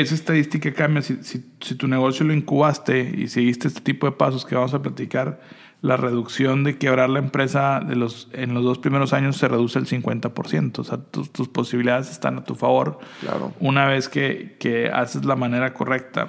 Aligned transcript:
esa 0.00 0.14
estadística 0.14 0.72
cambia. 0.72 1.02
Si, 1.02 1.18
si, 1.22 1.74
tu 1.74 1.88
negocio 1.88 2.24
lo 2.26 2.32
incubaste 2.32 3.14
y 3.16 3.28
seguiste 3.28 3.68
este 3.68 3.80
tipo 3.80 4.06
de 4.06 4.12
pasos 4.12 4.44
que 4.44 4.54
vamos 4.54 4.74
a 4.74 4.82
platicar, 4.82 5.40
la 5.82 5.96
reducción 5.96 6.64
de 6.64 6.78
quebrar 6.78 7.10
la 7.10 7.18
empresa 7.18 7.80
de 7.80 7.96
los, 7.96 8.28
en 8.32 8.54
los 8.54 8.64
dos 8.64 8.78
primeros 8.78 9.12
años 9.12 9.36
se 9.36 9.48
reduce 9.48 9.78
el 9.78 9.86
50%. 9.86 10.78
O 10.78 10.84
sea, 10.84 10.98
tus, 10.98 11.32
tus 11.32 11.48
posibilidades 11.48 12.10
están 12.10 12.38
a 12.38 12.44
tu 12.44 12.54
favor 12.54 12.98
claro. 13.20 13.52
una 13.60 13.86
vez 13.86 14.08
que, 14.08 14.56
que 14.58 14.90
haces 14.90 15.24
la 15.24 15.36
manera 15.36 15.74
correcta. 15.74 16.28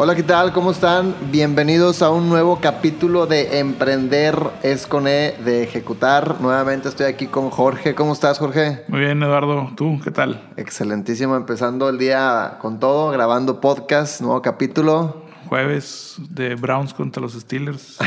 Hola, 0.00 0.14
¿qué 0.14 0.22
tal? 0.22 0.52
¿Cómo 0.52 0.70
están? 0.70 1.12
Bienvenidos 1.32 2.02
a 2.02 2.10
un 2.10 2.28
nuevo 2.28 2.60
capítulo 2.60 3.26
de 3.26 3.58
Emprender 3.58 4.38
es 4.62 4.86
con 4.86 5.08
E 5.08 5.34
de 5.44 5.64
Ejecutar. 5.64 6.40
Nuevamente 6.40 6.88
estoy 6.88 7.06
aquí 7.06 7.26
con 7.26 7.50
Jorge. 7.50 7.96
¿Cómo 7.96 8.12
estás, 8.12 8.38
Jorge? 8.38 8.84
Muy 8.86 9.00
bien, 9.00 9.20
Eduardo. 9.20 9.72
¿Tú 9.76 9.98
qué 10.04 10.12
tal? 10.12 10.52
Excelentísimo. 10.56 11.34
Empezando 11.34 11.88
el 11.88 11.98
día 11.98 12.58
con 12.60 12.78
todo, 12.78 13.10
grabando 13.10 13.60
podcast, 13.60 14.20
nuevo 14.20 14.40
capítulo. 14.40 15.24
Jueves 15.46 16.14
de 16.30 16.54
Browns 16.54 16.94
contra 16.94 17.20
los 17.20 17.32
Steelers. 17.32 17.98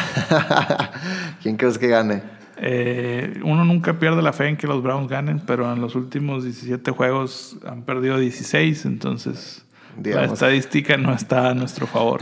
¿Quién 1.44 1.58
crees 1.58 1.78
que 1.78 1.90
gane? 1.90 2.24
Eh, 2.56 3.42
uno 3.44 3.66
nunca 3.66 4.00
pierde 4.00 4.22
la 4.22 4.32
fe 4.32 4.48
en 4.48 4.56
que 4.56 4.66
los 4.66 4.82
Browns 4.82 5.10
ganen, 5.10 5.42
pero 5.42 5.70
en 5.74 5.82
los 5.82 5.96
últimos 5.96 6.46
17 6.46 6.90
juegos 6.92 7.58
han 7.68 7.82
perdido 7.82 8.18
16, 8.18 8.86
entonces 8.86 9.66
la 10.04 10.26
estadística 10.26 10.98
no 10.98 11.14
está 11.14 11.50
a 11.50 11.54
nuestro 11.54 11.88
favor. 11.88 12.22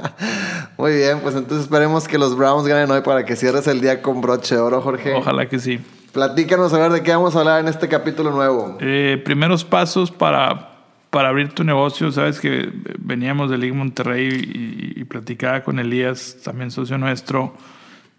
Muy 0.78 0.96
bien, 0.96 1.20
pues 1.20 1.34
entonces 1.34 1.64
esperemos 1.64 2.08
que 2.08 2.18
los 2.18 2.36
Browns 2.36 2.66
ganen 2.66 2.90
hoy 2.90 3.02
para 3.02 3.24
que 3.24 3.36
cierres 3.36 3.66
el 3.66 3.80
día 3.80 4.02
con 4.02 4.20
broche 4.20 4.54
de 4.54 4.60
oro, 4.60 4.80
Jorge. 4.80 5.14
Ojalá 5.14 5.46
que 5.46 5.58
sí. 5.58 5.80
Platícanos 6.12 6.72
a 6.74 6.78
ver 6.78 6.92
de 6.92 7.02
qué 7.02 7.12
vamos 7.12 7.36
a 7.36 7.40
hablar 7.40 7.60
en 7.60 7.68
este 7.68 7.88
capítulo 7.88 8.30
nuevo. 8.32 8.78
Eh, 8.80 9.20
primeros 9.24 9.64
pasos 9.64 10.10
para, 10.10 10.70
para 11.10 11.28
abrir 11.28 11.52
tu 11.54 11.62
negocio. 11.62 12.10
Sabes 12.10 12.40
que 12.40 12.68
veníamos 12.98 13.50
de 13.50 13.58
Liga 13.58 13.74
Monterrey 13.74 14.28
y, 14.28 15.00
y, 15.00 15.04
platicaba 15.04 15.62
con 15.62 15.78
Elías, 15.78 16.38
también 16.42 16.72
socio 16.72 16.98
nuestro. 16.98 17.54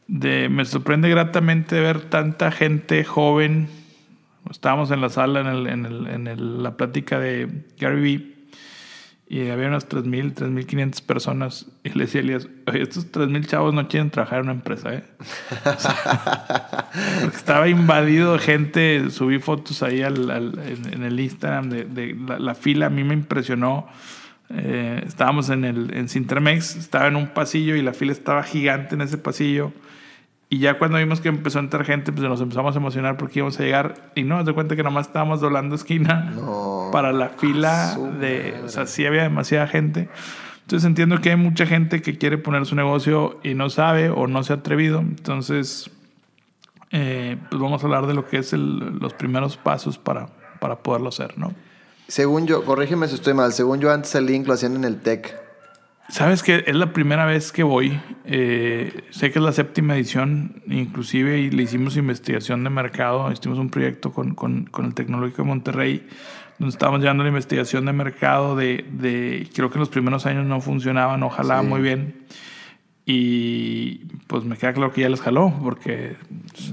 De, 0.08 0.48
me 0.48 0.64
sorprende 0.64 1.10
gratamente 1.10 1.80
ver 1.80 2.02
tanta 2.02 2.52
gente 2.52 3.04
joven. 3.04 3.68
Estábamos 4.50 4.90
en 4.92 5.02
la 5.02 5.10
sala 5.10 5.42
en, 5.42 5.48
el, 5.48 5.68
en, 5.68 5.86
el, 5.86 6.08
en 6.08 6.64
la 6.64 6.78
plática 6.78 7.20
de 7.20 7.66
Gary 7.78 8.02
Vee 8.02 8.31
y 9.32 9.50
había 9.50 9.70
unas 9.70 9.88
3.000, 9.88 10.34
3.500 10.34 11.02
personas. 11.06 11.66
Y 11.86 11.90
le 11.92 12.04
decía 12.04 12.20
a 12.20 12.24
Elías, 12.26 12.50
oye, 12.68 12.82
estos 12.82 13.14
3.000 13.14 13.48
chavos 13.48 13.74
no 13.74 13.88
quieren 13.88 14.10
trabajar 14.10 14.40
en 14.40 14.44
una 14.48 14.52
empresa, 14.52 14.94
¿eh? 14.94 15.06
porque 17.22 17.38
estaba 17.38 17.70
invadido 17.70 18.34
de 18.34 18.40
gente. 18.40 19.10
Subí 19.10 19.40
fotos 19.40 19.84
ahí 19.84 20.02
al, 20.02 20.30
en, 20.92 21.04
el 21.04 21.18
Instagram 21.18 21.70
de, 21.70 22.18
la, 22.40 22.56
fila. 22.56 22.88
A 22.88 22.90
mí 22.90 23.06
me 23.06 23.14
impresionó. 23.14 23.88
Eh, 24.50 25.02
estábamos 25.08 25.50
en, 25.50 25.64
el, 25.64 25.94
en 25.94 26.10
Sintermex, 26.10 26.76
estaba 26.76 27.08
en 27.08 27.16
un 27.16 27.28
pasillo 27.28 27.78
y 27.78 27.82
la 27.82 27.94
fila 27.94 28.12
estaba 28.12 28.44
gigante 28.44 28.96
en 28.96 29.02
ese 29.02 29.18
pasillo. 29.18 29.72
Y 30.54 30.60
ya 30.60 30.78
cuando 30.78 30.98
vimos 30.98 31.22
que 31.22 31.30
empezó 31.30 31.60
a 31.60 31.62
entrar 31.62 31.86
gente, 31.86 32.12
pues 32.12 32.28
nos 32.28 32.42
empezamos 32.42 32.76
a 32.76 32.80
emocionar 32.80 33.16
porque 33.16 33.40
íbamos 33.40 33.58
a 33.58 33.64
llegar. 33.64 34.12
Y 34.16 34.24
no, 34.24 34.36
nos 34.36 34.46
de 34.46 34.52
cuenta 34.52 34.76
que 34.76 34.84
nomás 34.84 35.08
estábamos 35.08 35.40
doblando 35.40 35.76
esquina 35.76 36.30
para 36.92 37.14
la 37.14 37.30
fila 37.30 37.98
de. 38.20 38.60
O 38.66 38.68
sea, 38.68 38.86
sí 38.86 39.06
había 39.06 39.24
demasiada 39.24 39.66
gente. 39.68 40.10
Entonces 40.64 40.86
entiendo 40.86 41.22
que 41.22 41.30
hay 41.30 41.38
mucha 41.38 41.66
gente 41.66 42.02
que 42.02 42.18
quiere 42.18 42.38
poner 42.38 42.66
su 42.66 42.76
negocio 42.76 43.40
y 43.44 43.54
no 43.54 43.70
sabe 43.70 44.10
o 44.10 44.28
no 44.28 44.44
se 44.44 44.52
ha 44.52 44.58
atrevido. 44.58 45.00
Entonces, 45.00 45.90
eh, 46.90 47.38
pues 47.50 47.62
vamos 47.62 47.82
a 47.82 47.86
hablar 47.86 48.06
de 48.06 48.14
lo 48.14 48.28
que 48.28 48.40
es 48.40 48.52
los 48.52 49.14
primeros 49.14 49.56
pasos 49.56 49.98
para, 49.98 50.28
para 50.60 50.80
poderlo 50.80 51.08
hacer, 51.08 51.38
¿no? 51.38 51.54
Según 52.10 52.46
yo, 52.46 52.66
corrígeme 52.66 53.08
si 53.08 53.16
estoy 53.16 53.34
mal, 53.34 53.54
según 53.54 53.80
yo 53.80 53.90
antes 53.90 54.14
el 54.16 54.26
link 54.26 54.48
lo 54.48 54.54
hacían 54.56 54.76
en 54.76 54.84
el 54.84 55.00
TEC. 55.00 55.34
Sabes 56.12 56.44
que 56.44 56.66
es 56.68 56.76
la 56.76 56.92
primera 56.92 57.26
vez 57.26 57.54
que 57.54 57.64
voy. 57.64 57.98
Eh, 58.26 59.06
sé 59.12 59.32
que 59.32 59.40
es 59.40 59.46
la 59.46 59.54
séptima 59.54 59.96
edición, 59.96 60.62
inclusive, 60.68 61.40
y 61.40 61.50
le 61.50 61.64
hicimos 61.64 61.96
investigación 61.96 62.66
de 62.66 62.70
mercado. 62.70 63.32
Hicimos 63.32 63.58
un 63.58 63.70
proyecto 63.70 64.12
con, 64.12 64.36
con, 64.36 64.66
con 64.66 64.86
el 64.86 64.94
Tecnológico 64.94 65.44
de 65.44 65.48
Monterrey, 65.48 66.08
donde 66.60 66.74
estábamos 66.74 67.00
llevando 67.00 67.24
la 67.24 67.30
investigación 67.30 67.86
de 67.86 67.94
mercado. 67.94 68.58
De, 68.58 68.86
de 68.92 69.50
creo 69.56 69.70
que 69.70 69.76
en 69.76 69.80
los 69.80 69.90
primeros 69.90 70.26
años 70.26 70.46
no 70.46 70.60
funcionaban, 70.60 71.24
ojalá 71.24 71.62
muy 71.62 71.82
bien. 71.82 72.26
Y 73.06 74.00
pues 74.28 74.44
me 74.44 74.58
queda 74.58 74.74
claro 74.74 74.92
que 74.92 75.02
ya 75.02 75.10
les 75.10 75.22
jaló, 75.22 75.54
porque 75.64 76.18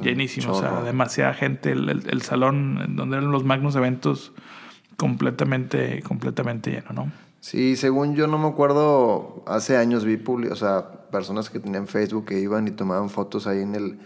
llenísimo, 0.02 0.52
o 0.52 0.60
sea, 0.60 0.82
demasiada 0.82 1.32
gente. 1.32 1.70
El, 1.70 1.88
el, 1.88 2.02
el 2.10 2.22
salón 2.22 2.96
donde 2.96 3.18
eran 3.18 3.30
los 3.30 3.44
magnos 3.44 3.76
eventos, 3.76 4.32
completamente, 4.96 6.02
completamente 6.02 6.72
lleno, 6.72 6.92
¿no? 6.92 7.27
Sí, 7.48 7.76
según 7.76 8.14
yo 8.14 8.26
no 8.26 8.36
me 8.36 8.46
acuerdo, 8.46 9.42
hace 9.46 9.78
años 9.78 10.04
vi 10.04 10.22
o 10.50 10.54
sea, 10.54 10.90
personas 11.10 11.48
que 11.48 11.58
tenían 11.58 11.86
Facebook 11.86 12.26
que 12.26 12.38
iban 12.38 12.68
y 12.68 12.72
tomaban 12.72 13.08
fotos 13.08 13.46
ahí 13.46 13.62
en 13.62 13.74
el 13.74 13.98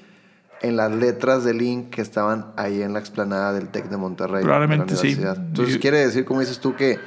en 0.60 0.76
las 0.76 0.92
letras 0.92 1.42
del 1.42 1.58
link 1.58 1.90
que 1.90 2.02
estaban 2.02 2.52
ahí 2.56 2.82
en 2.82 2.92
la 2.92 3.00
explanada 3.00 3.52
del 3.52 3.66
TEC 3.66 3.88
de 3.88 3.96
Monterrey. 3.96 4.44
Probablemente 4.44 4.94
sí. 4.94 5.18
Entonces 5.20 5.78
quiere 5.78 5.98
decir, 5.98 6.24
como 6.24 6.38
dices 6.38 6.60
tú, 6.60 6.76
que 6.76 7.00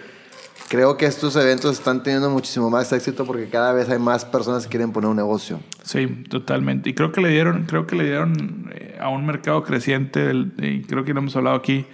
creo 0.68 0.98
que 0.98 1.06
estos 1.06 1.38
eventos 1.38 1.80
están 1.80 2.04
teniendo 2.04 2.30
muchísimo 2.30 2.70
más 2.70 2.92
éxito 2.92 3.24
porque 3.24 3.48
cada 3.48 3.72
vez 3.72 3.88
hay 3.90 4.00
más 4.00 4.26
personas 4.26 4.66
que 4.66 4.72
quieren 4.72 4.92
poner 4.92 5.12
un 5.12 5.16
negocio. 5.16 5.62
Sí, 5.84 6.06
totalmente. 6.30 6.90
Y 6.90 6.96
creo 6.96 7.14
que 7.14 7.22
le 7.22 7.30
dieron, 7.30 7.64
creo 7.64 7.88
que 7.88 7.96
le 7.96 8.04
dieron 8.04 8.74
eh, 8.76 8.98
a 9.00 9.08
un 9.08 9.26
mercado 9.26 9.64
creciente, 9.64 10.34
y 10.58 10.82
creo 10.82 11.06
que 11.06 11.14
lo 11.14 11.22
hemos 11.22 11.34
hablado 11.38 11.56
aquí, 11.56 11.86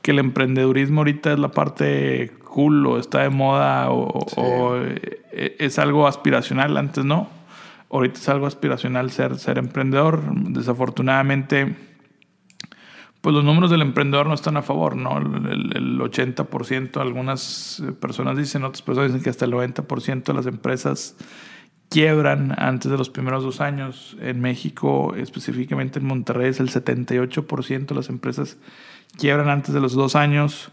que 0.00 0.12
el 0.12 0.20
emprendedurismo 0.20 1.00
ahorita 1.00 1.32
es 1.32 1.40
la 1.40 1.50
parte 1.50 2.32
cool 2.50 2.86
o 2.86 2.98
está 2.98 3.22
de 3.22 3.30
moda 3.30 3.90
o, 3.90 4.76
eh, 4.76 5.56
es 5.58 5.78
algo 5.78 6.06
aspiracional, 6.06 6.76
antes 6.76 7.04
no. 7.04 7.28
Ahorita 7.90 8.18
es 8.18 8.28
algo 8.28 8.46
aspiracional 8.46 9.10
ser, 9.10 9.38
ser 9.38 9.58
emprendedor. 9.58 10.20
Desafortunadamente, 10.50 11.74
pues 13.20 13.34
los 13.34 13.44
números 13.44 13.70
del 13.70 13.82
emprendedor 13.82 14.26
no 14.26 14.34
están 14.34 14.56
a 14.56 14.62
favor, 14.62 14.96
¿no? 14.96 15.18
El, 15.18 15.76
el 15.76 15.98
80%, 15.98 17.00
algunas 17.00 17.82
personas 18.00 18.36
dicen, 18.36 18.64
otras 18.64 18.82
personas 18.82 19.10
dicen 19.10 19.22
que 19.22 19.30
hasta 19.30 19.44
el 19.44 19.52
90% 19.52 20.24
de 20.24 20.34
las 20.34 20.46
empresas 20.46 21.16
quiebran 21.90 22.54
antes 22.56 22.90
de 22.90 22.96
los 22.96 23.10
primeros 23.10 23.42
dos 23.42 23.60
años. 23.60 24.16
En 24.20 24.40
México, 24.40 25.14
específicamente 25.16 25.98
en 25.98 26.06
Monterrey, 26.06 26.48
es 26.48 26.60
el 26.60 26.70
78% 26.70 27.86
de 27.86 27.94
las 27.94 28.08
empresas 28.08 28.56
quiebran 29.18 29.48
antes 29.48 29.74
de 29.74 29.80
los 29.80 29.92
dos 29.92 30.16
años. 30.16 30.70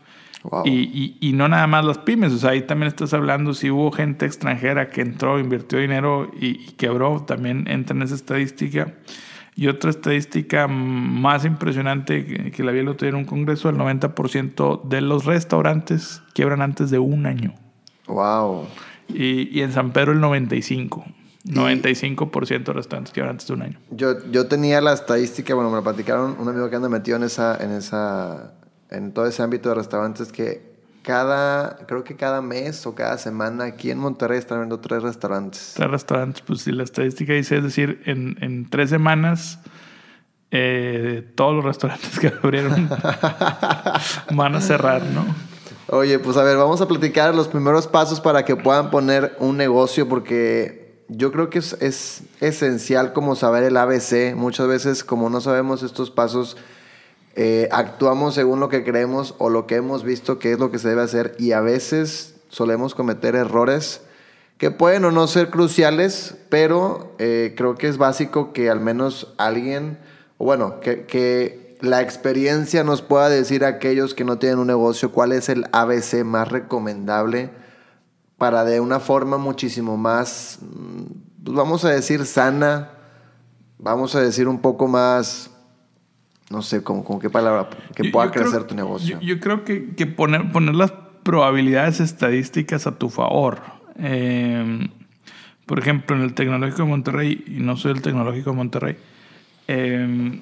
Y, 0.63 1.17
y, 1.19 1.33
no 1.33 1.47
nada 1.49 1.67
más 1.67 1.83
las 1.83 1.97
pymes, 1.97 2.31
o 2.31 2.37
sea, 2.37 2.51
ahí 2.51 2.61
también 2.61 2.87
estás 2.87 3.13
hablando 3.13 3.53
si 3.53 3.69
hubo 3.69 3.91
gente 3.91 4.25
extranjera 4.25 4.89
que 4.89 5.01
entró, 5.01 5.39
invirtió 5.39 5.79
dinero 5.79 6.31
y, 6.39 6.71
quebró, 6.73 7.23
también 7.23 7.67
entra 7.67 7.95
en 7.95 8.03
esa 8.03 8.15
estadística. 8.15 8.93
Y 9.55 9.67
otra 9.67 9.89
estadística 9.89 10.67
más 10.67 11.43
impresionante 11.43 12.51
que, 12.51 12.63
la 12.63 12.71
vi 12.71 12.79
el 12.79 12.87
otro 12.87 13.05
día 13.05 13.09
en 13.09 13.15
un 13.15 13.25
congreso, 13.25 13.69
el 13.69 13.77
90% 13.77 14.83
de 14.83 15.01
los 15.01 15.25
restaurantes 15.25 16.21
quiebran 16.33 16.61
antes 16.61 16.91
de 16.91 16.99
un 16.99 17.25
año. 17.25 17.55
Wow. 18.07 18.67
Y, 19.09 19.49
y 19.57 19.63
en 19.63 19.73
San 19.73 19.91
Pedro 19.91 20.11
el 20.11 20.21
95. 20.21 21.03
95% 21.45 22.63
de 22.63 22.73
restaurantes 22.73 23.13
quiebran 23.13 23.33
antes 23.33 23.47
de 23.47 23.53
un 23.53 23.61
año. 23.63 23.79
Yo, 23.89 24.23
yo 24.31 24.47
tenía 24.47 24.79
la 24.81 24.93
estadística, 24.93 25.55
bueno, 25.55 25.71
me 25.71 25.77
lo 25.77 25.83
platicaron 25.83 26.35
un 26.39 26.47
amigo 26.47 26.69
que 26.69 26.75
anda 26.75 26.89
metido 26.89 27.17
en 27.17 27.23
esa, 27.23 27.57
en 27.63 27.71
esa 27.71 28.53
en 28.89 29.13
todo 29.13 29.25
ese 29.25 29.43
ámbito 29.43 29.69
de 29.69 29.75
restaurantes 29.75 30.31
que 30.31 30.77
cada, 31.03 31.77
creo 31.87 32.03
que 32.03 32.15
cada 32.15 32.41
mes 32.41 32.85
o 32.85 32.93
cada 32.93 33.17
semana 33.17 33.63
aquí 33.63 33.91
en 33.91 33.99
Monterrey 33.99 34.37
están 34.37 34.57
abriendo 34.57 34.79
tres 34.79 35.03
restaurantes. 35.03 35.73
Tres 35.75 35.89
restaurantes, 35.89 36.41
pues 36.41 36.61
si 36.61 36.71
la 36.71 36.83
estadística 36.83 37.33
dice, 37.33 37.57
es 37.57 37.63
decir, 37.63 38.01
en, 38.05 38.37
en 38.41 38.69
tres 38.69 38.89
semanas 38.89 39.59
eh, 40.51 41.29
todos 41.35 41.55
los 41.55 41.65
restaurantes 41.65 42.19
que 42.19 42.27
abrieron 42.43 42.89
van 44.33 44.55
a 44.55 44.61
cerrar, 44.61 45.03
¿no? 45.03 45.25
Oye, 45.89 46.19
pues 46.19 46.35
a 46.35 46.43
ver, 46.43 46.57
vamos 46.57 46.81
a 46.81 46.87
platicar 46.87 47.33
los 47.33 47.47
primeros 47.47 47.87
pasos 47.87 48.19
para 48.19 48.43
que 48.43 48.55
puedan 48.55 48.89
poner 48.89 49.35
un 49.39 49.55
negocio 49.55 50.09
porque 50.09 51.05
yo 51.07 51.31
creo 51.31 51.49
que 51.49 51.59
es, 51.59 51.77
es 51.79 52.23
esencial 52.41 53.13
como 53.13 53.35
saber 53.35 53.63
el 53.63 53.77
ABC. 53.77 54.35
Muchas 54.35 54.67
veces 54.67 55.05
como 55.05 55.29
no 55.29 55.39
sabemos 55.39 55.83
estos 55.83 56.11
pasos 56.11 56.57
eh, 57.39 57.69
actuamos 57.71 58.33
según 58.33 58.59
lo 58.59 58.67
que 58.67 58.83
creemos 58.83 59.35
o 59.37 59.51
lo 59.51 59.67
que 59.67 59.75
hemos 59.75 60.03
visto 60.03 60.39
que 60.39 60.53
es 60.53 60.59
lo 60.59 60.71
que 60.71 60.79
se 60.79 60.89
debe 60.89 61.03
hacer 61.03 61.35
y 61.37 61.51
a 61.51 61.61
veces 61.61 62.33
solemos 62.49 62.95
cometer 62.95 63.35
errores 63.35 64.01
que 64.57 64.71
pueden 64.71 65.05
o 65.05 65.11
no 65.11 65.27
ser 65.27 65.51
cruciales, 65.51 66.35
pero 66.49 67.13
eh, 67.19 67.53
creo 67.55 67.75
que 67.75 67.89
es 67.89 67.99
básico 67.99 68.53
que 68.53 68.71
al 68.71 68.79
menos 68.79 69.35
alguien, 69.37 69.99
bueno, 70.39 70.79
que, 70.79 71.05
que 71.05 71.77
la 71.79 72.01
experiencia 72.01 72.83
nos 72.83 73.03
pueda 73.03 73.29
decir 73.29 73.63
a 73.63 73.67
aquellos 73.67 74.15
que 74.15 74.23
no 74.23 74.39
tienen 74.39 74.57
un 74.57 74.65
negocio 74.65 75.11
cuál 75.11 75.31
es 75.31 75.47
el 75.47 75.67
ABC 75.73 76.23
más 76.25 76.49
recomendable 76.49 77.51
para 78.39 78.65
de 78.65 78.79
una 78.79 78.99
forma 78.99 79.37
muchísimo 79.37 79.95
más, 79.95 80.57
mm, 80.61 81.03
pues 81.43 81.55
vamos 81.55 81.85
a 81.85 81.89
decir, 81.89 82.25
sana, 82.25 82.93
vamos 83.77 84.15
a 84.15 84.21
decir 84.21 84.47
un 84.47 84.59
poco 84.59 84.87
más, 84.87 85.51
no 86.49 86.61
sé, 86.61 86.83
con, 86.83 87.03
con 87.03 87.19
qué 87.19 87.29
palabra, 87.29 87.69
que 87.95 88.03
Yo- 88.03 88.11
pueda 88.11 88.27
yo 88.27 88.31
creo- 88.31 88.43
crecer 88.45 88.63
tu 88.65 88.75
negocio. 88.75 89.19
Yo, 89.19 89.35
yo 89.35 89.39
creo 89.39 89.63
que, 89.65 89.95
que 89.95 90.05
poner, 90.07 90.51
poner 90.51 90.75
las 90.75 90.91
probabilidades 91.23 91.99
estadísticas 91.99 92.87
a 92.87 92.97
tu 92.97 93.09
favor. 93.09 93.59
Eh, 93.99 94.87
por 95.65 95.79
ejemplo, 95.79 96.15
en 96.15 96.21
el 96.23 96.33
Tecnológico 96.33 96.83
de 96.83 96.87
Monterrey, 96.89 97.43
y 97.47 97.59
no 97.59 97.75
soy 97.75 97.91
el 97.91 98.01
Tecnológico 98.01 98.51
de 98.51 98.55
Monterrey, 98.55 98.95
eh, 99.67 100.39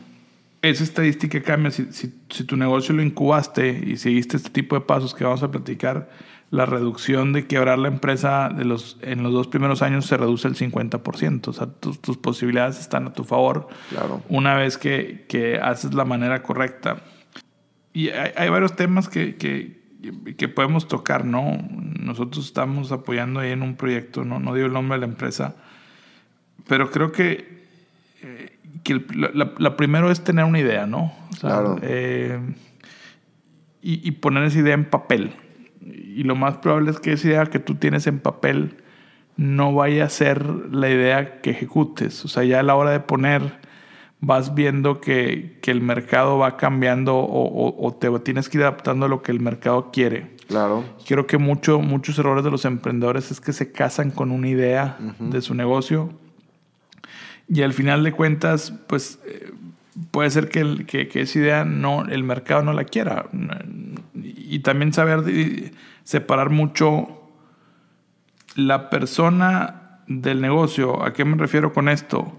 esa 0.61 0.83
estadística 0.83 1.41
cambia. 1.41 1.71
Si, 1.71 1.85
si- 1.91 2.13
si 2.29 2.43
tu 2.43 2.55
negocio 2.57 2.93
lo 2.93 3.01
incubaste 3.01 3.83
y 3.87 3.97
seguiste 3.97 4.37
este 4.37 4.49
tipo 4.49 4.75
de 4.75 4.81
pasos 4.81 5.13
que 5.15 5.23
vamos 5.23 5.41
a 5.43 5.49
platicar, 5.51 6.09
la 6.55 6.65
reducción 6.65 7.33
de 7.33 7.47
quebrar 7.47 7.77
la 7.79 7.89
empresa 7.89 8.49
de 8.49 8.63
los, 8.65 8.97
en 9.01 9.23
los 9.23 9.33
dos 9.33 9.47
primeros 9.47 9.81
años 9.81 10.05
se 10.05 10.15
reduce 10.15 10.47
el 10.47 10.55
50%. 10.55 11.47
O 11.49 11.53
sea, 11.53 11.67
tus, 11.67 12.01
tus 12.01 12.17
posibilidades 12.17 12.79
están 12.79 13.07
a 13.07 13.13
tu 13.13 13.23
favor 13.25 13.67
Claro. 13.89 14.21
una 14.29 14.55
vez 14.55 14.77
que, 14.77 15.25
que 15.27 15.59
haces 15.59 15.93
la 15.93 16.05
manera 16.05 16.41
correcta. 16.43 16.97
Y 17.93 18.09
hay, 18.09 18.31
hay 18.37 18.49
varios 18.49 18.75
temas 18.75 19.09
que, 19.09 19.35
que, 19.35 19.81
que 20.37 20.47
podemos 20.47 20.87
tocar, 20.87 21.25
¿no? 21.25 21.57
Nosotros 21.99 22.45
estamos 22.45 22.91
apoyando 22.91 23.39
ahí 23.41 23.51
en 23.51 23.61
un 23.61 23.75
proyecto, 23.75 24.23
no, 24.23 24.39
no 24.39 24.53
digo 24.53 24.67
el 24.67 24.73
nombre 24.73 24.95
de 24.97 25.05
la 25.05 25.11
empresa, 25.11 25.55
pero 26.67 26.89
creo 26.91 27.11
que, 27.11 27.63
eh, 28.23 28.57
que 28.83 28.93
el- 28.93 29.05
la, 29.15 29.29
la- 29.33 29.53
la 29.57 29.75
primero 29.75 30.09
es 30.09 30.23
tener 30.23 30.45
una 30.45 30.59
idea, 30.59 30.85
¿no? 30.87 31.13
O 31.31 31.33
sea, 31.33 31.49
Claro. 31.49 31.79
eh, 31.81 32.39
y, 33.81 34.07
y 34.07 34.11
poner 34.11 34.43
esa 34.45 34.59
idea 34.59 34.73
en 34.73 34.85
papel. 34.85 35.31
Y 36.15 36.23
lo 36.23 36.35
más 36.35 36.57
probable 36.57 36.91
es 36.91 36.99
que 36.99 37.11
esa 37.13 37.27
idea 37.27 37.45
que 37.47 37.59
tú 37.59 37.75
tienes 37.75 38.07
en 38.07 38.19
papel 38.19 38.77
no 39.37 39.73
vaya 39.73 40.05
a 40.05 40.09
ser 40.09 40.45
la 40.71 40.89
idea 40.89 41.41
que 41.41 41.49
ejecutes. 41.51 42.23
O 42.23 42.27
sea, 42.29 42.43
ya 42.45 42.61
a 42.61 42.63
la 42.63 42.75
hora 42.75 42.91
de 42.91 43.01
poner, 43.01 43.59
vas 44.21 44.55
viendo 44.55 45.01
que, 45.01 45.57
que 45.61 45.71
el 45.71 45.81
mercado 45.81 46.37
va 46.37 46.55
cambiando 46.57 47.15
o, 47.17 47.43
o- 47.45 47.85
o 47.87 47.93
te 47.95 48.09
tienes 48.19 48.47
que 48.47 48.57
ir 48.59 48.63
adaptando 48.63 49.05
a 49.07 49.09
lo 49.09 49.21
que 49.21 49.31
el 49.33 49.41
mercado 49.41 49.91
quiere. 49.91 50.35
Claro. 50.47 50.85
Creo 51.05 51.27
que 51.27 51.37
mucho, 51.37 51.79
muchos 51.81 52.17
errores 52.17 52.43
de 52.45 52.51
los 52.51 52.63
emprendedores 52.65 53.29
es 53.31 53.41
que 53.41 53.51
se 53.51 53.71
casan 53.71 54.11
con 54.11 54.31
una 54.31 54.47
idea 54.47 54.97
de 55.19 55.41
su 55.41 55.53
negocio 55.53 56.11
y 57.49 57.61
al 57.61 57.73
final 57.73 58.03
de 58.03 58.11
cuentas, 58.13 58.73
pues 58.87 59.19
eh, 59.27 59.51
puede 60.11 60.29
ser 60.29 60.49
que, 60.49 60.59
el- 60.61 60.85
que- 60.85 61.07
que 61.07 61.21
esa 61.21 61.39
idea 61.39 61.65
no, 61.65 62.05
el 62.05 62.23
mercado 62.23 62.63
no 62.63 62.73
la 62.73 62.85
quiera. 62.85 63.25
Y 64.13 64.59
también 64.59 64.93
saber 64.93 65.23
separar 66.05 66.49
mucho 66.49 67.21
la 68.55 68.89
persona 68.89 69.99
del 70.07 70.39
negocio. 70.39 71.03
¿A 71.03 71.11
qué 71.11 71.25
me 71.25 71.35
refiero 71.35 71.73
con 71.73 71.89
esto? 71.89 72.31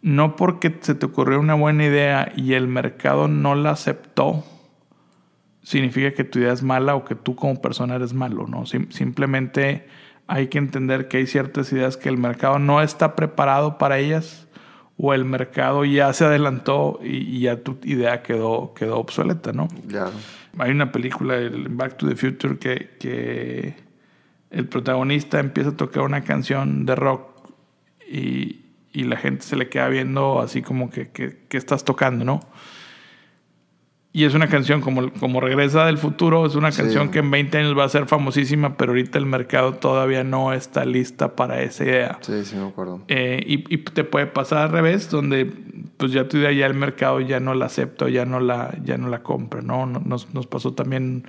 No 0.00 0.34
porque 0.36 0.78
se 0.80 0.94
te 0.94 1.04
ocurrió 1.06 1.38
una 1.38 1.54
buena 1.54 1.84
idea 1.84 2.32
y 2.34 2.54
el 2.54 2.66
mercado 2.68 3.28
no 3.28 3.54
la 3.54 3.70
aceptó, 3.70 4.44
significa 5.62 6.12
que 6.12 6.24
tu 6.24 6.38
idea 6.38 6.52
es 6.52 6.62
mala 6.62 6.94
o 6.94 7.04
que 7.04 7.14
tú 7.14 7.36
como 7.36 7.60
persona 7.60 7.94
eres 7.96 8.14
malo, 8.14 8.46
¿no? 8.48 8.66
Sim- 8.66 8.90
simplemente 8.90 9.86
hay 10.26 10.48
que 10.48 10.58
entender 10.58 11.08
que 11.08 11.18
hay 11.18 11.26
ciertas 11.26 11.72
ideas 11.72 11.96
que 11.96 12.08
el 12.08 12.16
mercado 12.16 12.58
no 12.58 12.80
está 12.82 13.14
preparado 13.14 13.78
para 13.78 13.98
ellas 13.98 14.48
o 14.96 15.14
el 15.14 15.24
mercado 15.24 15.84
ya 15.84 16.12
se 16.12 16.24
adelantó 16.24 17.00
y, 17.02 17.16
y 17.36 17.40
ya 17.40 17.62
tu 17.62 17.78
idea 17.84 18.22
quedó, 18.22 18.74
quedó 18.74 18.98
obsoleta, 18.98 19.52
¿no? 19.52 19.68
Claro. 19.88 20.12
Hay 20.58 20.70
una 20.70 20.92
película, 20.92 21.36
el 21.36 21.68
Back 21.68 21.96
to 21.96 22.08
the 22.08 22.14
Future, 22.14 22.58
que, 22.58 22.90
que 22.98 23.74
el 24.50 24.68
protagonista 24.68 25.40
empieza 25.40 25.70
a 25.70 25.76
tocar 25.76 26.02
una 26.04 26.22
canción 26.22 26.84
de 26.84 26.94
rock 26.94 27.50
y, 28.06 28.60
y 28.92 29.04
la 29.04 29.16
gente 29.16 29.44
se 29.44 29.56
le 29.56 29.68
queda 29.68 29.88
viendo 29.88 30.40
así 30.40 30.62
como 30.62 30.90
que, 30.90 31.10
que, 31.10 31.38
que 31.48 31.56
estás 31.56 31.84
tocando, 31.84 32.24
¿no? 32.24 32.40
Y 34.14 34.24
es 34.24 34.34
una 34.34 34.46
canción 34.48 34.82
como, 34.82 35.10
como 35.12 35.40
Regresa 35.40 35.86
del 35.86 35.96
Futuro, 35.96 36.44
es 36.44 36.54
una 36.54 36.70
Sí. 36.70 36.82
canción 36.82 37.10
que 37.10 37.20
en 37.20 37.30
20 37.30 37.56
años 37.56 37.78
va 37.78 37.84
a 37.84 37.88
ser 37.88 38.06
famosísima, 38.06 38.76
pero 38.76 38.92
ahorita 38.92 39.18
el 39.18 39.24
mercado 39.24 39.72
todavía 39.72 40.22
no 40.22 40.52
está 40.52 40.84
lista 40.84 41.34
para 41.34 41.62
esa 41.62 41.84
idea. 41.84 42.18
Sí, 42.20 42.44
sí, 42.44 42.56
me 42.56 42.66
acuerdo. 42.68 43.00
Eh, 43.08 43.42
y, 43.46 43.74
y 43.74 43.78
te 43.78 44.04
puede 44.04 44.26
pasar 44.26 44.58
al 44.58 44.68
revés, 44.70 45.08
donde 45.08 45.50
pues 45.96 46.12
ya 46.12 46.28
tu 46.28 46.36
idea 46.36 46.52
ya 46.52 46.66
el 46.66 46.74
mercado 46.74 47.20
ya 47.20 47.40
no 47.40 47.54
la 47.54 47.66
acepta 47.66 48.04
o 48.04 48.08
ya 48.08 48.26
no 48.26 48.38
la, 48.40 48.74
ya 48.84 48.98
no 48.98 49.08
la 49.08 49.22
compra, 49.22 49.62
¿no? 49.62 49.86
No- 49.86 50.02
Nos, 50.04 50.34
nos 50.34 50.46
pasó 50.46 50.74
también, 50.74 51.24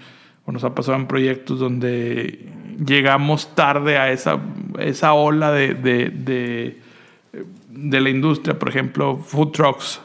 o 0.46 0.52
nos 0.52 0.66
ha 0.66 0.76
pasado 0.76 0.98
en 0.98 1.08
proyectos 1.08 1.60
donde 1.60 2.50
llegamos 2.86 3.56
tarde 3.56 3.98
a 3.98 4.12
esa, 4.12 4.40
esa 4.80 5.14
ola 5.14 5.54
de, 5.54 5.74
de, 5.74 6.10
de, 6.10 6.82
de 7.70 8.02
la 8.02 8.10
industria, 8.10 8.60
por 8.60 8.68
ejemplo, 8.68 9.16
food 9.16 9.52
trucks. 9.52 10.02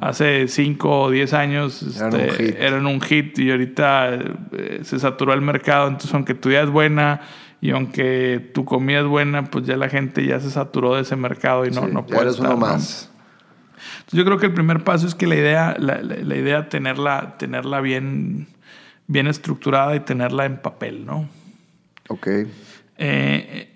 Hace 0.00 0.48
5 0.48 1.00
o 1.02 1.10
10 1.10 1.34
años 1.34 1.82
Eran 1.98 2.14
un 2.14 2.20
este, 2.20 2.44
hit. 2.46 2.54
eran 2.58 2.86
un 2.86 3.00
hit 3.02 3.38
y 3.38 3.50
ahorita 3.50 4.14
eh, 4.52 4.80
se 4.84 4.98
saturó 4.98 5.34
el 5.34 5.42
mercado. 5.42 5.86
Entonces, 5.88 6.14
aunque 6.14 6.34
tu 6.34 6.48
idea 6.48 6.62
es 6.62 6.70
buena 6.70 7.20
y 7.60 7.70
aunque 7.70 8.50
tu 8.54 8.64
comida 8.64 9.00
es 9.00 9.06
buena, 9.06 9.44
pues 9.50 9.66
ya 9.66 9.76
la 9.76 9.88
gente 9.90 10.24
ya 10.26 10.40
se 10.40 10.50
saturó 10.50 10.94
de 10.94 11.02
ese 11.02 11.16
mercado 11.16 11.66
y 11.66 11.70
no, 11.70 11.82
Sí, 11.82 11.92
no 11.92 12.06
puede 12.06 12.22
eres 12.22 12.34
estar, 12.36 12.46
uno 12.46 12.54
¿no? 12.58 12.66
más. 12.66 13.10
Entonces, 13.98 14.18
yo 14.18 14.24
creo 14.24 14.38
que 14.38 14.46
el 14.46 14.54
primer 14.54 14.82
paso 14.82 15.06
es 15.06 15.14
que 15.14 15.26
la 15.26 15.34
idea, 15.36 15.76
la, 15.78 16.00
la- 16.02 16.16
la 16.16 16.36
idea 16.36 16.68
tenerla, 16.70 17.36
tenerla 17.38 17.80
bien, 17.82 18.46
bien 19.08 19.26
estructurada 19.26 19.94
y 19.94 20.00
tenerla 20.00 20.46
en 20.46 20.56
papel, 20.56 21.04
¿no? 21.04 21.28
Ok. 22.08 22.28
Eh, 22.96 23.68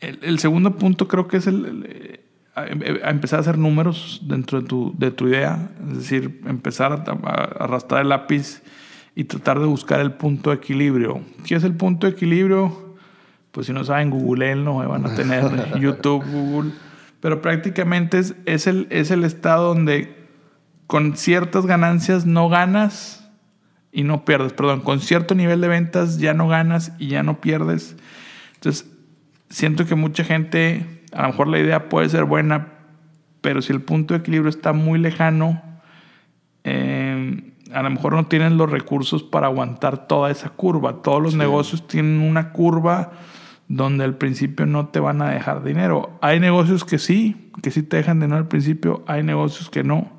el, 0.00 0.18
el 0.22 0.38
segundo 0.38 0.76
punto 0.76 1.08
creo 1.08 1.26
que 1.26 1.38
es 1.38 1.46
el, 1.48 1.64
el- 1.64 2.20
a, 2.60 3.06
a 3.06 3.10
empezar 3.10 3.38
a 3.38 3.40
hacer 3.40 3.58
números 3.58 4.22
dentro 4.24 4.60
de 4.60 4.66
tu, 4.66 4.94
de 4.96 5.10
tu 5.10 5.28
idea, 5.28 5.70
es 5.90 5.98
decir, 5.98 6.40
empezar 6.46 6.92
a, 6.92 7.28
a 7.28 7.64
arrastrar 7.64 8.02
el 8.02 8.08
lápiz 8.10 8.62
y 9.14 9.24
tratar 9.24 9.58
de 9.58 9.66
buscar 9.66 10.00
el 10.00 10.12
punto 10.12 10.50
de 10.50 10.56
equilibrio. 10.56 11.22
¿Qué 11.46 11.56
es 11.56 11.64
el 11.64 11.74
punto 11.74 12.06
de 12.06 12.12
equilibrio? 12.12 12.96
Pues 13.50 13.66
si 13.66 13.72
no 13.72 13.82
saben, 13.82 14.10
googleenlo, 14.10 14.76
van 14.76 15.06
a 15.06 15.14
tener 15.14 15.78
YouTube, 15.80 16.24
Google. 16.24 16.72
Pero 17.20 17.42
prácticamente 17.42 18.18
es, 18.18 18.36
es, 18.44 18.66
el, 18.66 18.86
es 18.90 19.10
el 19.10 19.24
estado 19.24 19.74
donde 19.74 20.16
con 20.86 21.16
ciertas 21.16 21.66
ganancias 21.66 22.26
no 22.26 22.48
ganas 22.48 23.28
y 23.90 24.04
no 24.04 24.24
pierdes. 24.24 24.52
Perdón, 24.52 24.82
con 24.82 25.00
cierto 25.00 25.34
nivel 25.34 25.60
de 25.60 25.68
ventas 25.68 26.18
ya 26.18 26.34
no 26.34 26.46
ganas 26.46 26.92
y 26.98 27.08
ya 27.08 27.22
no 27.22 27.40
pierdes. 27.40 27.96
Entonces, 28.54 28.88
siento 29.50 29.86
que 29.86 29.94
mucha 29.94 30.24
gente, 30.24 30.97
a 31.12 31.22
lo 31.22 31.28
mejor 31.28 31.48
la 31.48 31.58
idea 31.58 31.88
puede 31.88 32.08
ser 32.08 32.24
buena, 32.24 32.68
pero 33.40 33.62
si 33.62 33.72
el 33.72 33.80
punto 33.80 34.14
de 34.14 34.20
equilibrio 34.20 34.50
está 34.50 34.72
muy 34.72 34.98
lejano, 34.98 35.62
eh, 36.64 37.52
a 37.72 37.82
lo 37.82 37.90
mejor 37.90 38.14
no 38.14 38.26
tienen 38.26 38.56
los 38.56 38.70
recursos 38.70 39.22
para 39.22 39.46
aguantar 39.46 40.06
toda 40.06 40.30
esa 40.30 40.50
curva. 40.50 41.02
Todos 41.02 41.22
los 41.22 41.34
negocios 41.34 41.86
tienen 41.86 42.20
una 42.20 42.50
curva 42.52 43.12
donde 43.68 44.04
al 44.04 44.16
principio 44.16 44.64
no 44.66 44.88
te 44.88 45.00
van 45.00 45.20
a 45.20 45.30
dejar 45.30 45.62
dinero. 45.62 46.18
Hay 46.22 46.40
negocios 46.40 46.84
que 46.84 46.98
sí, 46.98 47.50
que 47.62 47.70
sí 47.70 47.82
te 47.82 47.98
dejan 47.98 48.20
dinero 48.20 48.38
al 48.38 48.48
principio, 48.48 49.04
hay 49.06 49.22
negocios 49.22 49.68
que 49.68 49.84
no. 49.84 50.10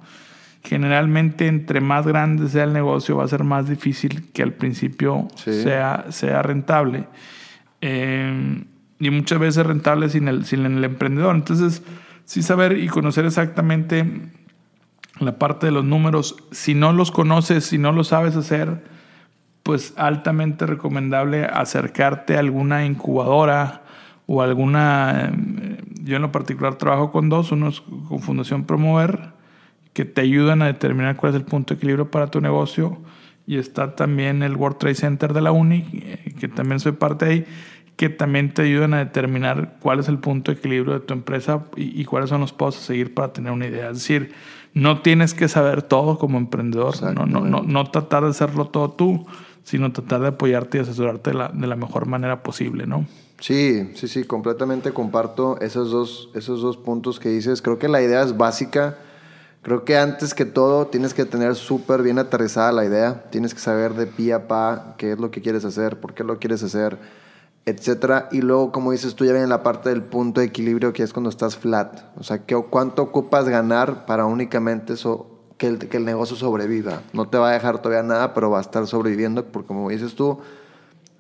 Generalmente 0.64 1.48
entre 1.48 1.82
más 1.82 2.06
grande 2.06 2.48
sea 2.50 2.66
el 2.66 2.74
negocio 2.74 3.16
va 3.18 3.24
a 3.24 3.28
ser 3.28 3.44
más 3.44 3.68
difícil 3.68 4.30
que 4.34 4.44
al 4.44 4.54
principio 4.54 5.28
Sí. 5.36 5.64
sea, 5.64 6.06
sea 6.10 6.42
rentable. 6.44 7.08
Eh, 7.82 8.64
y 9.00 9.10
muchas 9.10 9.40
veces 9.40 9.66
rentable 9.66 10.10
sin 10.10 10.28
el, 10.28 10.46
sin 10.46 10.66
el 10.66 10.84
emprendedor. 10.84 11.36
Entonces, 11.36 11.84
sí 12.26 12.44
saber 12.44 12.78
y 12.78 12.88
conocer 12.88 13.26
exactamente 13.26 14.06
la 15.20 15.38
parte 15.38 15.68
de 15.68 15.72
los 15.72 15.86
números. 15.86 16.36
Si 16.52 16.76
no 16.76 16.94
los 16.94 17.12
conoces, 17.12 17.66
si 17.66 17.78
no 17.78 17.92
lo 17.92 18.04
sabes 18.04 18.36
hacer, 18.36 18.84
pues 19.64 19.94
altamente 19.98 20.66
recomendable 20.66 21.46
acercarte 21.46 22.36
a 22.36 22.40
alguna 22.40 22.86
incubadora 22.86 23.84
o 24.28 24.42
alguna... 24.42 25.32
eh, 25.32 25.82
Yo 26.04 26.16
en 26.16 26.22
lo 26.22 26.32
particular 26.32 26.76
trabajo 26.76 27.12
con 27.12 27.30
dos, 27.30 27.52
uno 27.52 27.70
es 27.70 27.82
con 27.82 28.20
Fundación 28.20 28.66
Promover, 28.66 29.32
que 29.94 30.06
te 30.06 30.22
ayudan 30.22 30.62
a 30.62 30.68
determinar 30.68 31.16
cuál 31.16 31.34
es 31.34 31.40
el 31.40 31.46
punto 31.46 31.74
de 31.74 31.78
equilibrio 31.78 32.12
para 32.12 32.28
tu 32.28 32.42
negocio. 32.42 33.00
Y 33.46 33.58
está 33.58 33.96
también 33.96 34.44
el 34.44 34.56
World 34.56 34.78
Trade 34.78 34.96
Center 34.96 35.34
de 35.34 35.42
la 35.42 35.52
Uni, 35.52 35.84
eh, 35.94 36.36
que 36.40 36.48
también 36.48 36.80
soy 36.80 36.92
parte 36.92 37.26
de 37.26 37.32
ahí, 37.32 37.46
que 38.00 38.08
también 38.08 38.54
te 38.54 38.62
ayudan 38.62 38.94
a 38.94 39.00
determinar 39.00 39.76
cuál 39.82 40.00
es 40.00 40.08
el 40.08 40.20
punto 40.20 40.54
de 40.54 40.58
equilibrio 40.58 40.94
de 40.94 41.00
tu 41.02 41.14
empresa 41.14 41.66
y, 41.76 42.00
y 42.00 42.06
cuáles 42.06 42.30
son 42.30 42.40
los 42.40 42.54
pasos 42.54 42.82
a 42.82 42.86
seguir 42.86 43.14
para 43.14 43.34
tener 43.34 43.52
una 43.52 43.68
idea. 43.68 43.90
Es 43.90 43.98
decir, 43.98 44.32
no 44.74 45.02
tienes 45.02 45.34
que 45.34 45.50
saber 45.50 45.82
todo 45.82 46.18
como 46.18 46.38
emprendedor, 46.38 46.96
no, 47.14 47.26
no, 47.26 47.42
no, 47.42 47.62
no 47.62 47.92
tratar 47.92 48.24
de 48.24 48.30
hacerlo 48.30 48.68
todo 48.70 48.92
tú, 48.92 49.28
sino 49.66 49.92
tratar 49.92 50.22
de 50.22 50.30
apoyarte 50.30 50.78
y 50.78 50.82
asesorarte 50.82 51.32
de 51.32 51.38
la, 51.40 51.50
de 51.50 51.68
la 51.68 51.76
mejor 51.76 52.06
manera 52.06 52.42
posible, 52.42 52.88
¿no? 52.88 53.06
Sí, 53.42 53.92
sí, 53.96 54.08
sí, 54.08 54.24
completamente 54.24 54.94
comparto 54.94 55.60
esos 55.60 55.92
dos, 55.92 56.30
esos 56.36 56.62
dos 56.62 56.78
puntos 56.78 57.20
que 57.20 57.28
dices. 57.28 57.62
Creo 57.62 57.80
que 57.80 57.90
la 57.90 58.02
idea 58.02 58.24
es 58.24 58.38
básica. 58.38 58.98
Creo 59.62 59.84
que 59.84 59.98
antes 59.98 60.34
que 60.34 60.46
todo 60.46 60.88
tienes 60.88 61.14
que 61.14 61.26
tener 61.26 61.56
súper 61.56 62.02
bien 62.02 62.18
aterrizada 62.18 62.72
la 62.72 62.86
idea. 62.86 63.26
Tienes 63.30 63.54
que 63.54 63.60
saber 63.60 63.94
de 63.96 64.08
pie 64.08 64.32
a 64.32 64.48
pa 64.48 64.96
qué 64.98 65.12
es 65.12 65.20
lo 65.20 65.32
que 65.32 65.42
quieres 65.42 65.66
hacer, 65.66 66.00
por 66.00 66.14
qué 66.14 66.24
lo 66.24 66.40
quieres 66.40 66.64
hacer. 66.64 66.98
Etcétera. 67.66 68.30
Y 68.32 68.42
luego, 68.42 68.72
como 68.72 68.92
dices 68.92 69.16
tú, 69.16 69.26
ya 69.26 69.34
viene 69.34 69.48
la 69.48 69.64
parte 69.64 69.90
del 69.90 70.04
punto 70.04 70.42
de 70.42 70.48
equilibrio, 70.48 70.94
que 70.94 71.04
es 71.04 71.14
cuando 71.14 71.30
estás 71.30 71.58
flat. 71.58 72.02
O 72.18 72.24
sea, 72.24 72.46
¿qué, 72.46 72.56
¿cuánto 72.70 73.04
ocupas 73.04 73.48
ganar 73.48 74.06
para 74.06 74.26
únicamente 74.26 74.94
eso, 74.94 75.28
que, 75.58 75.68
el, 75.68 75.78
que 75.78 75.98
el 75.98 76.06
negocio 76.06 76.36
sobreviva? 76.36 77.02
No 77.14 77.28
te 77.28 77.38
va 77.38 77.50
a 77.50 77.54
dejar 77.54 77.82
todavía 77.82 78.04
nada, 78.04 78.34
pero 78.34 78.50
va 78.50 78.60
a 78.60 78.62
estar 78.62 78.88
sobreviviendo, 78.88 79.46
porque 79.46 79.68
como 79.68 79.90
dices 79.90 80.16
tú, 80.16 80.40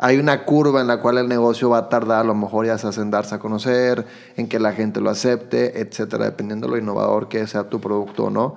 hay 0.01 0.17
una 0.17 0.45
curva 0.45 0.79
en 0.79 0.87
la 0.87 1.01
cual 1.01 1.17
el 1.17 1.27
negocio 1.27 1.69
va 1.69 1.79
a 1.79 1.89
tardar 1.89 2.21
a 2.21 2.23
lo 2.23 2.33
mejor 2.33 2.65
ya 2.65 2.77
sea 2.77 2.91
en 3.03 3.11
darse 3.11 3.35
a 3.35 3.39
conocer, 3.39 4.07
en 4.37 4.47
que 4.47 4.57
la 4.57 4.71
gente 4.71 5.01
lo 5.01 5.09
acepte, 5.09 5.81
etcétera, 5.81 6.23
dependiendo 6.23 6.67
de 6.67 6.71
lo 6.71 6.77
innovador 6.77 7.27
que 7.27 7.45
sea 7.47 7.69
tu 7.69 7.81
producto 7.81 8.25
o 8.25 8.29
no. 8.29 8.55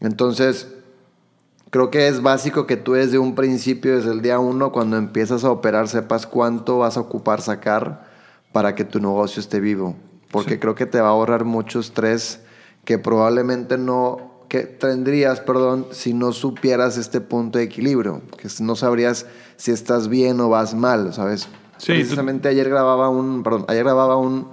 Entonces, 0.00 0.66
creo 1.72 1.90
que 1.90 2.06
es 2.06 2.20
básico 2.20 2.66
que 2.66 2.76
tú 2.76 2.92
desde 2.92 3.18
un 3.18 3.34
principio, 3.34 3.96
desde 3.96 4.12
el 4.12 4.20
día 4.20 4.38
uno, 4.38 4.72
cuando 4.72 4.98
empiezas 4.98 5.42
a 5.42 5.50
operar, 5.50 5.88
sepas 5.88 6.26
cuánto 6.26 6.76
vas 6.76 6.98
a 6.98 7.00
ocupar 7.00 7.40
sacar 7.40 8.06
para 8.52 8.74
que 8.74 8.84
tu 8.84 9.00
negocio 9.00 9.40
esté 9.40 9.58
vivo. 9.58 9.96
Porque 10.30 10.60
creo 10.60 10.74
que 10.74 10.84
te 10.84 11.00
va 11.00 11.08
a 11.08 11.12
ahorrar 11.12 11.46
mucho 11.46 11.80
estrés 11.80 12.40
que 12.84 12.98
probablemente 12.98 13.78
no 13.78 14.44
que 14.50 14.64
tendrías, 14.64 15.40
perdón, 15.40 15.86
si 15.92 16.12
no 16.12 16.32
supieras 16.32 16.98
este 16.98 17.22
punto 17.22 17.58
de 17.58 17.64
equilibrio, 17.64 18.20
que 18.36 18.48
no 18.60 18.76
sabrías 18.76 19.24
si 19.56 19.70
estás 19.70 20.08
bien 20.08 20.40
o 20.40 20.50
vas 20.50 20.74
mal, 20.74 21.14
¿sabes? 21.14 21.48
Sí, 21.78 21.94
Precisamente 21.94 22.48
ayer 22.48 22.68
grababa 22.68 23.08
un, 23.08 23.42
perdón, 23.42 23.64
ayer 23.68 23.82
grababa 23.82 24.18
un, 24.18 24.48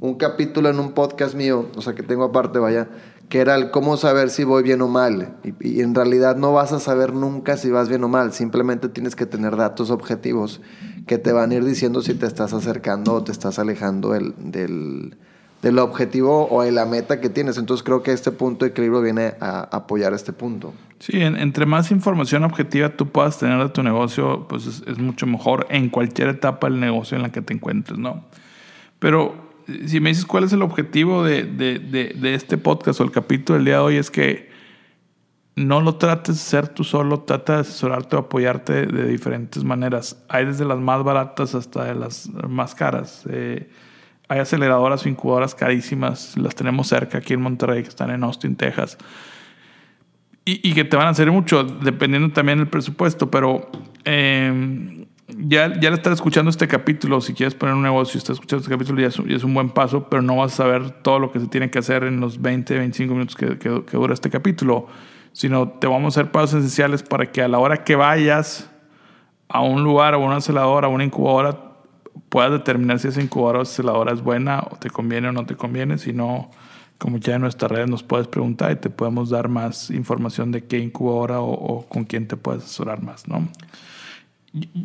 un 0.00 0.16
capítulo 0.16 0.70
en 0.70 0.80
un 0.80 0.90
podcast 0.90 1.36
mío, 1.36 1.68
o 1.76 1.82
sea, 1.82 1.94
que 1.94 2.02
tengo 2.02 2.24
aparte, 2.24 2.58
vaya, 2.58 2.88
que 3.34 3.40
era 3.40 3.56
el 3.56 3.72
cómo 3.72 3.96
saber 3.96 4.30
si 4.30 4.44
voy 4.44 4.62
bien 4.62 4.80
o 4.80 4.86
mal. 4.86 5.34
Y, 5.58 5.80
en 5.80 5.92
realidad 5.92 6.36
no 6.36 6.52
vas 6.52 6.70
a 6.70 6.78
saber 6.78 7.14
nunca 7.14 7.56
si 7.56 7.68
vas 7.68 7.88
bien 7.88 8.04
o 8.04 8.08
mal, 8.08 8.32
simplemente 8.32 8.88
tienes 8.88 9.16
que 9.16 9.26
tener 9.26 9.56
datos 9.56 9.90
objetivos 9.90 10.60
que 11.08 11.18
te 11.18 11.32
van 11.32 11.50
a 11.50 11.56
ir 11.56 11.64
diciendo 11.64 12.00
si 12.00 12.14
te 12.14 12.26
estás 12.26 12.52
acercando 12.52 13.12
o 13.12 13.24
te 13.24 13.32
estás 13.32 13.58
alejando 13.58 14.12
del, 14.12 14.36
del 14.38 15.16
del 15.62 15.80
objetivo 15.80 16.46
o 16.48 16.62
de 16.62 16.70
la 16.70 16.84
meta 16.84 17.20
que 17.20 17.28
tienes. 17.28 17.58
Entonces 17.58 17.82
creo 17.82 18.04
que 18.04 18.12
este 18.12 18.30
punto 18.30 18.66
de 18.66 18.70
equilibrio 18.70 19.00
viene 19.00 19.34
a 19.40 19.62
apoyar 19.62 20.14
este 20.14 20.32
punto. 20.32 20.72
Sí, 21.00 21.20
entre 21.20 21.66
más 21.66 21.90
información 21.90 22.44
objetiva 22.44 22.90
tú 22.90 23.08
puedas 23.08 23.38
tener 23.40 23.60
de 23.60 23.70
tu 23.70 23.82
negocio, 23.82 24.46
pues 24.46 24.64
es, 24.86 24.98
mucho 24.98 25.26
mejor 25.26 25.66
en 25.70 25.88
cualquier 25.88 26.28
etapa 26.28 26.68
del 26.68 26.78
negocio 26.78 27.16
en 27.16 27.22
la 27.22 27.32
que 27.32 27.40
te 27.40 27.52
encuentres, 27.52 27.98
¿no? 27.98 28.26
Pero 29.00 29.43
si 29.86 30.00
me 30.00 30.10
dices 30.10 30.24
cuál 30.26 30.44
es 30.44 30.52
el 30.52 30.62
objetivo 30.62 31.24
de, 31.24 31.44
de, 31.44 31.78
de, 31.78 32.34
este 32.34 32.58
podcast 32.58 33.00
o 33.00 33.04
el 33.04 33.10
capítulo 33.10 33.56
del 33.56 33.64
día 33.64 33.74
de 33.74 33.80
hoy, 33.80 33.96
es 33.96 34.10
que 34.10 34.50
no 35.56 35.80
lo 35.80 35.96
trates 35.96 36.34
de 36.36 36.40
ser 36.40 36.68
tú 36.68 36.84
solo, 36.84 37.20
trata 37.20 37.54
de 37.54 37.60
asesorarte 37.60 38.16
o 38.16 38.20
apoyarte 38.20 38.86
de 38.86 39.08
diferentes 39.08 39.62
maneras. 39.64 40.22
Hay 40.28 40.46
desde 40.46 40.64
las 40.64 40.78
más 40.78 41.02
baratas 41.04 41.54
hasta 41.54 41.84
de 41.84 41.94
las 41.94 42.28
más 42.48 42.74
caras. 42.74 43.24
Eh, 43.30 43.70
hay 44.28 44.40
aceleradoras 44.40 45.04
o 45.04 45.08
incubadoras 45.08 45.54
carísimas, 45.54 46.36
las 46.36 46.54
tenemos 46.54 46.88
cerca 46.88 47.18
aquí 47.18 47.34
en 47.34 47.42
Monterrey, 47.42 47.82
que 47.82 47.88
están 47.88 48.10
en 48.10 48.24
Austin, 48.24 48.56
Texas. 48.56 48.98
Y, 50.46 50.74
que 50.74 50.84
te 50.84 50.94
van 50.94 51.06
a 51.06 51.10
hacer 51.10 51.30
mucho, 51.32 51.64
dependiendo 51.64 52.30
también 52.30 52.58
del 52.58 52.68
presupuesto, 52.68 53.30
pero 53.30 53.70
em, 54.04 55.03
ya, 55.38 55.78
ya 55.80 55.90
le 55.90 55.96
estás 55.96 56.14
escuchando 56.14 56.50
este 56.50 56.68
capítulo, 56.68 57.20
si 57.20 57.34
quieres 57.34 57.54
poner 57.54 57.74
un 57.74 57.82
negocio, 57.82 58.18
estás 58.18 58.34
escuchando 58.34 58.62
este 58.62 58.72
capítulo, 58.72 59.00
ya 59.00 59.08
es, 59.08 59.16
ya 59.16 59.36
es, 59.36 59.44
un 59.44 59.54
buen 59.54 59.70
paso, 59.70 60.08
pero 60.08 60.22
no 60.22 60.36
vas 60.36 60.52
a 60.54 60.56
saber 60.56 60.90
todo 61.02 61.18
lo 61.18 61.32
que 61.32 61.40
se 61.40 61.46
tiene 61.46 61.70
que 61.70 61.78
hacer 61.78 62.04
en 62.04 62.20
los 62.20 62.40
20, 62.40 62.78
25 62.78 63.14
minutos 63.14 63.36
que, 63.36 63.58
que, 63.58 63.84
que 63.84 63.96
dura 63.96 64.14
este 64.14 64.30
capítulo, 64.30 64.86
sino 65.32 65.68
te 65.68 65.86
vamos 65.86 66.16
a 66.16 66.20
hacer 66.20 66.32
pasos 66.32 66.60
esenciales 66.60 67.02
para 67.02 67.30
que 67.30 67.42
a 67.42 67.48
la 67.48 67.58
hora 67.58 67.84
que 67.84 67.96
vayas 67.96 68.70
a 69.48 69.60
un 69.60 69.84
lugar, 69.84 70.14
a 70.14 70.18
una 70.18 70.36
aceleradora, 70.36 70.86
a 70.86 70.90
una 70.90 71.04
incubadora, 71.04 71.74
puedas 72.28 72.52
determinar 72.52 72.98
si 72.98 73.08
esa 73.08 73.22
incubadora 73.22 73.60
o 73.60 73.62
aceleradora 73.62 74.12
es 74.12 74.22
buena 74.22 74.64
o 74.70 74.76
te 74.76 74.90
conviene 74.90 75.28
o 75.28 75.32
no 75.32 75.46
te 75.46 75.56
conviene. 75.56 75.98
Si 75.98 76.12
no, 76.12 76.50
como 76.98 77.18
ya 77.18 77.36
en 77.36 77.42
nuestras 77.42 77.70
redes 77.70 77.88
nos 77.88 78.02
puedes 78.02 78.28
preguntar 78.28 78.72
y 78.72 78.76
te 78.76 78.90
podemos 78.90 79.30
dar 79.30 79.48
más 79.48 79.90
información 79.90 80.52
de 80.52 80.64
qué 80.64 80.78
incubadora 80.78 81.40
o, 81.40 81.86
con 81.88 82.04
quién 82.04 82.26
te 82.26 82.36
puedes 82.36 82.64
asesorar 82.64 83.02
más, 83.02 83.28
¿no? 83.28 83.48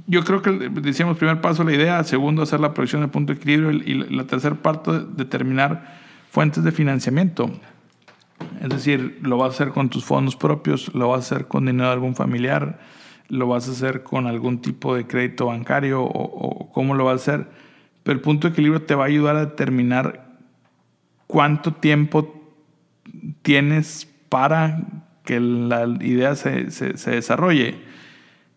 Yo 0.08 0.24
creo 0.24 0.42
que 0.42 0.52
decíamos 0.52 1.18
primer 1.18 1.42
paso 1.42 1.64
la 1.64 1.74
idea, 1.74 2.04
segundo 2.04 2.42
hacer 2.42 2.60
la 2.60 2.74
proyección 2.74 3.04
de 3.04 3.08
punto 3.08 3.34
de 3.34 3.40
equilibrio 3.40 3.72
y 3.72 3.94
la 4.16 4.26
tercera 4.26 4.56
parte 4.56 4.92
determinar 5.16 6.00
fuentes 6.32 6.64
de 6.64 6.72
financiamiento. 6.72 7.52
Es 8.62 8.70
decir, 8.70 9.20
lo 9.22 9.38
vas 9.38 9.52
a 9.52 9.54
hacer 9.54 9.70
con 9.70 9.90
tus 9.90 10.04
fondos 10.06 10.36
propios, 10.36 10.94
lo 10.94 11.10
vas 11.10 11.32
a 11.32 11.36
hacer 11.36 11.48
con 11.48 11.66
dinero 11.66 11.88
de 11.88 11.94
algún 11.94 12.16
familiar, 12.16 12.80
lo 13.28 13.48
vas 13.48 13.68
a 13.68 13.72
hacer 13.72 14.04
con 14.04 14.28
algún 14.28 14.60
tipo 14.60 14.96
de 14.96 15.08
crédito 15.08 15.46
bancario 15.46 16.04
o, 16.04 16.72
cómo 16.74 16.96
lo 16.96 17.06
vas 17.06 17.14
a 17.28 17.34
hacer. 17.34 17.48
Pero 18.04 18.16
el 18.18 18.22
punto 18.22 18.48
de 18.48 18.54
equilibrio 18.54 18.82
te 18.82 18.96
va 18.96 19.04
a 19.04 19.08
ayudar 19.08 19.36
a 19.36 19.46
determinar 19.46 20.38
cuánto 21.28 21.74
tiempo 21.74 22.36
tienes 23.44 24.08
para 24.30 24.82
que 25.24 25.40
la 25.40 25.86
idea 26.02 26.36
se, 26.36 26.72
se, 26.72 27.12
desarrolle. 27.12 27.76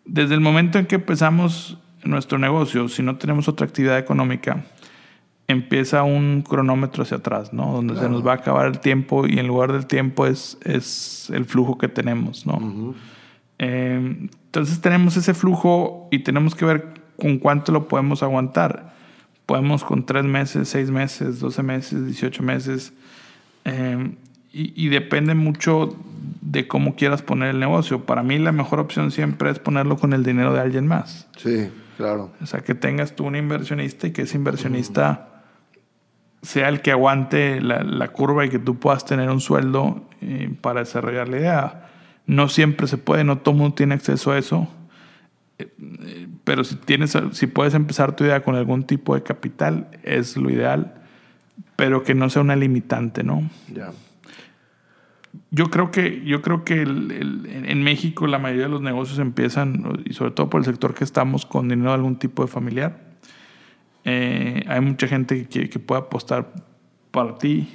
Desde 0.05 0.33
el 0.33 0.41
momento 0.41 0.79
en 0.79 0.85
que 0.85 0.95
empezamos 0.95 1.77
nuestro 2.03 2.37
negocio, 2.37 2.89
si 2.89 3.01
no 3.03 3.17
tenemos 3.17 3.47
otra 3.47 3.65
actividad 3.65 3.97
económica, 3.97 4.65
empieza 5.47 6.03
un 6.03 6.41
cronómetro 6.41 7.03
hacia 7.03 7.17
atrás, 7.17 7.53
¿no? 7.53 7.71
Donde 7.71 7.95
se 7.95 8.09
nos 8.09 8.25
va 8.25 8.33
a 8.33 8.35
acabar 8.35 8.67
el 8.67 8.79
tiempo 8.79 9.27
y 9.27 9.39
en 9.39 9.47
lugar 9.47 9.71
del 9.71 9.85
tiempo 9.85 10.25
es, 10.25 10.57
es 10.63 11.29
el 11.31 11.45
flujo 11.45 11.77
que 11.77 11.87
tenemos, 11.87 12.45
¿no? 12.45 12.95
Em, 13.57 14.29
entonces 14.45 14.81
tenemos 14.81 15.15
ese 15.17 15.33
flujo 15.33 16.07
y 16.11 16.19
tenemos 16.19 16.55
que 16.55 16.65
ver 16.65 17.01
con 17.17 17.37
cuánto 17.37 17.71
lo 17.71 17.87
podemos 17.87 18.23
aguantar. 18.23 18.93
Podemos 19.45 19.83
con 19.83 20.05
tres 20.05 20.25
meses, 20.25 20.69
seis 20.69 20.89
meses, 20.89 21.39
12 21.39 21.63
meses, 21.63 22.05
18 22.05 22.43
meses. 22.43 22.93
Em, 23.65 24.15
y, 24.55 24.89
depende 24.89 25.33
mucho 25.33 25.97
de 26.41 26.67
cómo 26.67 26.95
quieras 26.95 27.23
poner 27.23 27.49
el 27.49 27.59
negocio. 27.59 28.05
Para 28.05 28.21
mí 28.21 28.37
la 28.37 28.51
mejor 28.51 28.79
opción 28.79 29.09
siempre 29.09 29.49
es 29.49 29.57
ponerlo 29.57 29.97
con 29.97 30.13
el 30.13 30.23
dinero 30.23 30.53
de 30.53 30.61
alguien 30.61 30.85
más. 30.85 31.27
Sí, 31.37 31.71
claro. 31.97 32.31
O 32.39 32.45
sea, 32.45 32.59
que 32.59 32.75
tengas 32.75 33.15
tú 33.15 33.25
un 33.25 33.35
inversionista 33.35 34.05
y 34.05 34.11
que 34.11 34.21
ese 34.21 34.37
inversionista 34.37 35.43
sea 36.43 36.69
el 36.69 36.81
que 36.81 36.91
aguante 36.91 37.61
la, 37.61 38.07
curva 38.09 38.45
y 38.45 38.49
que 38.49 38.59
tú 38.59 38.77
puedas 38.77 39.05
tener 39.05 39.31
un 39.31 39.41
sueldo 39.41 40.07
eh, 40.21 40.53
para 40.61 40.81
desarrollar 40.81 41.29
la 41.29 41.37
idea. 41.39 41.89
No 42.27 42.47
siempre 42.47 42.85
se 42.85 42.99
puede, 42.99 43.23
no 43.23 43.39
todo 43.39 43.55
el 43.55 43.59
mundo 43.59 43.73
tiene 43.73 43.95
acceso 43.95 44.33
a 44.33 44.37
eso. 44.37 44.67
Eh, 45.57 46.27
pero 46.43 46.63
si, 46.63 46.75
tienes, 46.75 47.17
si 47.31 47.47
puedes 47.47 47.73
empezar 47.73 48.15
tu 48.15 48.23
idea 48.23 48.43
con 48.43 48.55
algún 48.55 48.83
tipo 48.83 49.15
de 49.15 49.23
capital, 49.23 49.87
es 50.03 50.37
lo 50.37 50.51
ideal, 50.51 50.93
pero 51.75 52.03
que 52.03 52.13
no 52.13 52.29
sea 52.29 52.43
una 52.43 52.55
limitante, 52.55 53.23
¿no? 53.23 53.49
Ya. 53.73 53.91
Yo 55.51 55.69
creo 55.69 55.91
que, 55.91 56.23
yo 56.25 56.41
creo 56.41 56.63
que 56.63 56.81
en 56.81 57.83
México 57.83 58.27
la 58.27 58.39
mayoría 58.39 58.65
de 58.65 58.69
los 58.69 58.81
negocios 58.81 59.19
empiezan, 59.19 60.01
y 60.05 60.13
sobre 60.13 60.31
todo 60.31 60.49
por 60.49 60.59
el 60.61 60.65
sector 60.65 60.93
que 60.93 61.03
estamos, 61.03 61.45
con 61.45 61.69
dinero 61.69 61.89
de 61.89 61.95
algún 61.95 62.17
tipo 62.17 62.43
de 62.43 62.47
familiar. 62.47 62.99
Eh, 64.05 64.63
hay 64.67 64.81
mucha 64.81 65.07
gente 65.07 65.47
que, 65.47 65.69
que 65.69 65.79
puede 65.79 66.01
apostar 66.01 66.53
para 67.11 67.37
ti. 67.37 67.67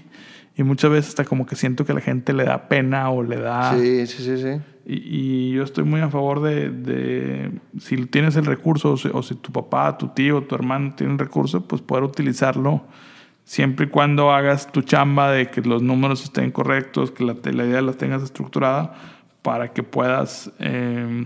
Y 0.56 0.64
muchas 0.64 0.90
veces 0.90 1.08
hasta 1.10 1.24
como 1.24 1.46
que 1.46 1.54
siento 1.54 1.84
que 1.84 1.92
a 1.92 1.94
la 1.94 2.00
gente 2.00 2.32
le 2.32 2.44
da 2.44 2.68
pena 2.68 3.10
o 3.10 3.22
le 3.22 3.36
da... 3.36 3.78
Sí, 3.78 4.06
sí, 4.08 4.24
sí, 4.24 4.36
sí. 4.38 4.60
Y, 4.90 5.52
yo 5.52 5.62
estoy 5.62 5.84
muy 5.84 6.00
a 6.00 6.08
favor 6.08 6.42
de, 6.42 6.70
de 6.70 7.52
si 7.78 8.06
tienes 8.06 8.36
el 8.36 8.46
recurso 8.46 8.96
o 9.12 9.22
si, 9.22 9.34
tu 9.36 9.52
papá, 9.52 9.98
tu 9.98 10.08
tío, 10.08 10.42
tu 10.42 10.54
hermano 10.54 10.94
tienen 10.96 11.18
recurso, 11.18 11.68
pues 11.68 11.82
poder 11.82 12.04
utilizarlo 12.04 12.82
siempre 13.49 13.87
y 13.87 13.88
cuando 13.88 14.31
hagas 14.31 14.71
tu 14.71 14.83
chamba 14.83 15.33
de 15.33 15.50
que 15.50 15.62
los 15.62 15.81
números 15.81 16.23
estén 16.23 16.50
correctos, 16.50 17.11
que 17.11 17.25
la, 17.25 17.35
la 17.43 17.64
idea 17.64 17.81
la 17.81 17.95
tengas 17.95 18.23
estructurada 18.23 18.93
para 19.40 19.73
que 19.73 19.83
puedas, 19.83 20.52
eh, 20.59 21.25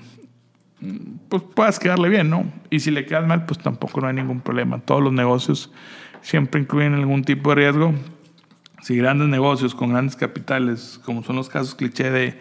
pues 1.29 1.43
puedas 1.43 1.81
quedarle 1.81 2.09
bien, 2.09 2.31
¿no? 2.31 2.45
Y 2.71 2.79
si 2.79 2.93
le 2.93 3.07
quedas 3.07 3.26
mal, 3.26 3.45
pues 3.45 3.59
tampoco 3.59 4.00
no 4.00 4.07
hay 4.07 4.14
ningún 4.14 4.41
problema. 4.41 4.79
Todos 4.79 5.02
los 5.02 5.12
negocios 5.12 5.73
siempre 6.21 6.61
incluyen 6.61 6.95
algún 6.95 7.25
tipo 7.25 7.50
de 7.50 7.57
riesgo, 7.57 7.93
si 8.83 8.97
grandes 8.97 9.26
negocios 9.26 9.75
con 9.75 9.91
grandes 9.91 10.14
capitales, 10.14 11.00
como 11.05 11.25
son 11.25 11.35
los 11.35 11.49
casos 11.49 11.75
cliché 11.75 12.12
de 12.12 12.38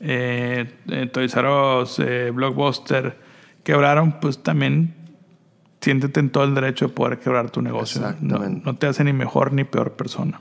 eh, 0.00 1.08
Toys 1.10 1.34
R 1.34 1.48
Us, 1.80 1.98
eh, 2.00 2.30
Blockbuster, 2.34 3.18
quebraron, 3.64 4.20
pues 4.20 4.42
también 4.42 4.94
siéntete 5.82 6.20
en 6.20 6.30
todo 6.30 6.44
el 6.44 6.54
derecho 6.54 6.86
de 6.86 6.94
poder 6.94 7.18
quebrar 7.18 7.50
tu 7.50 7.60
negocio. 7.60 8.00
No, 8.20 8.38
no, 8.38 8.76
te 8.76 8.86
hace 8.86 9.04
ni 9.04 9.12
mejor 9.12 9.52
ni 9.52 9.64
peor 9.64 9.92
persona. 9.92 10.40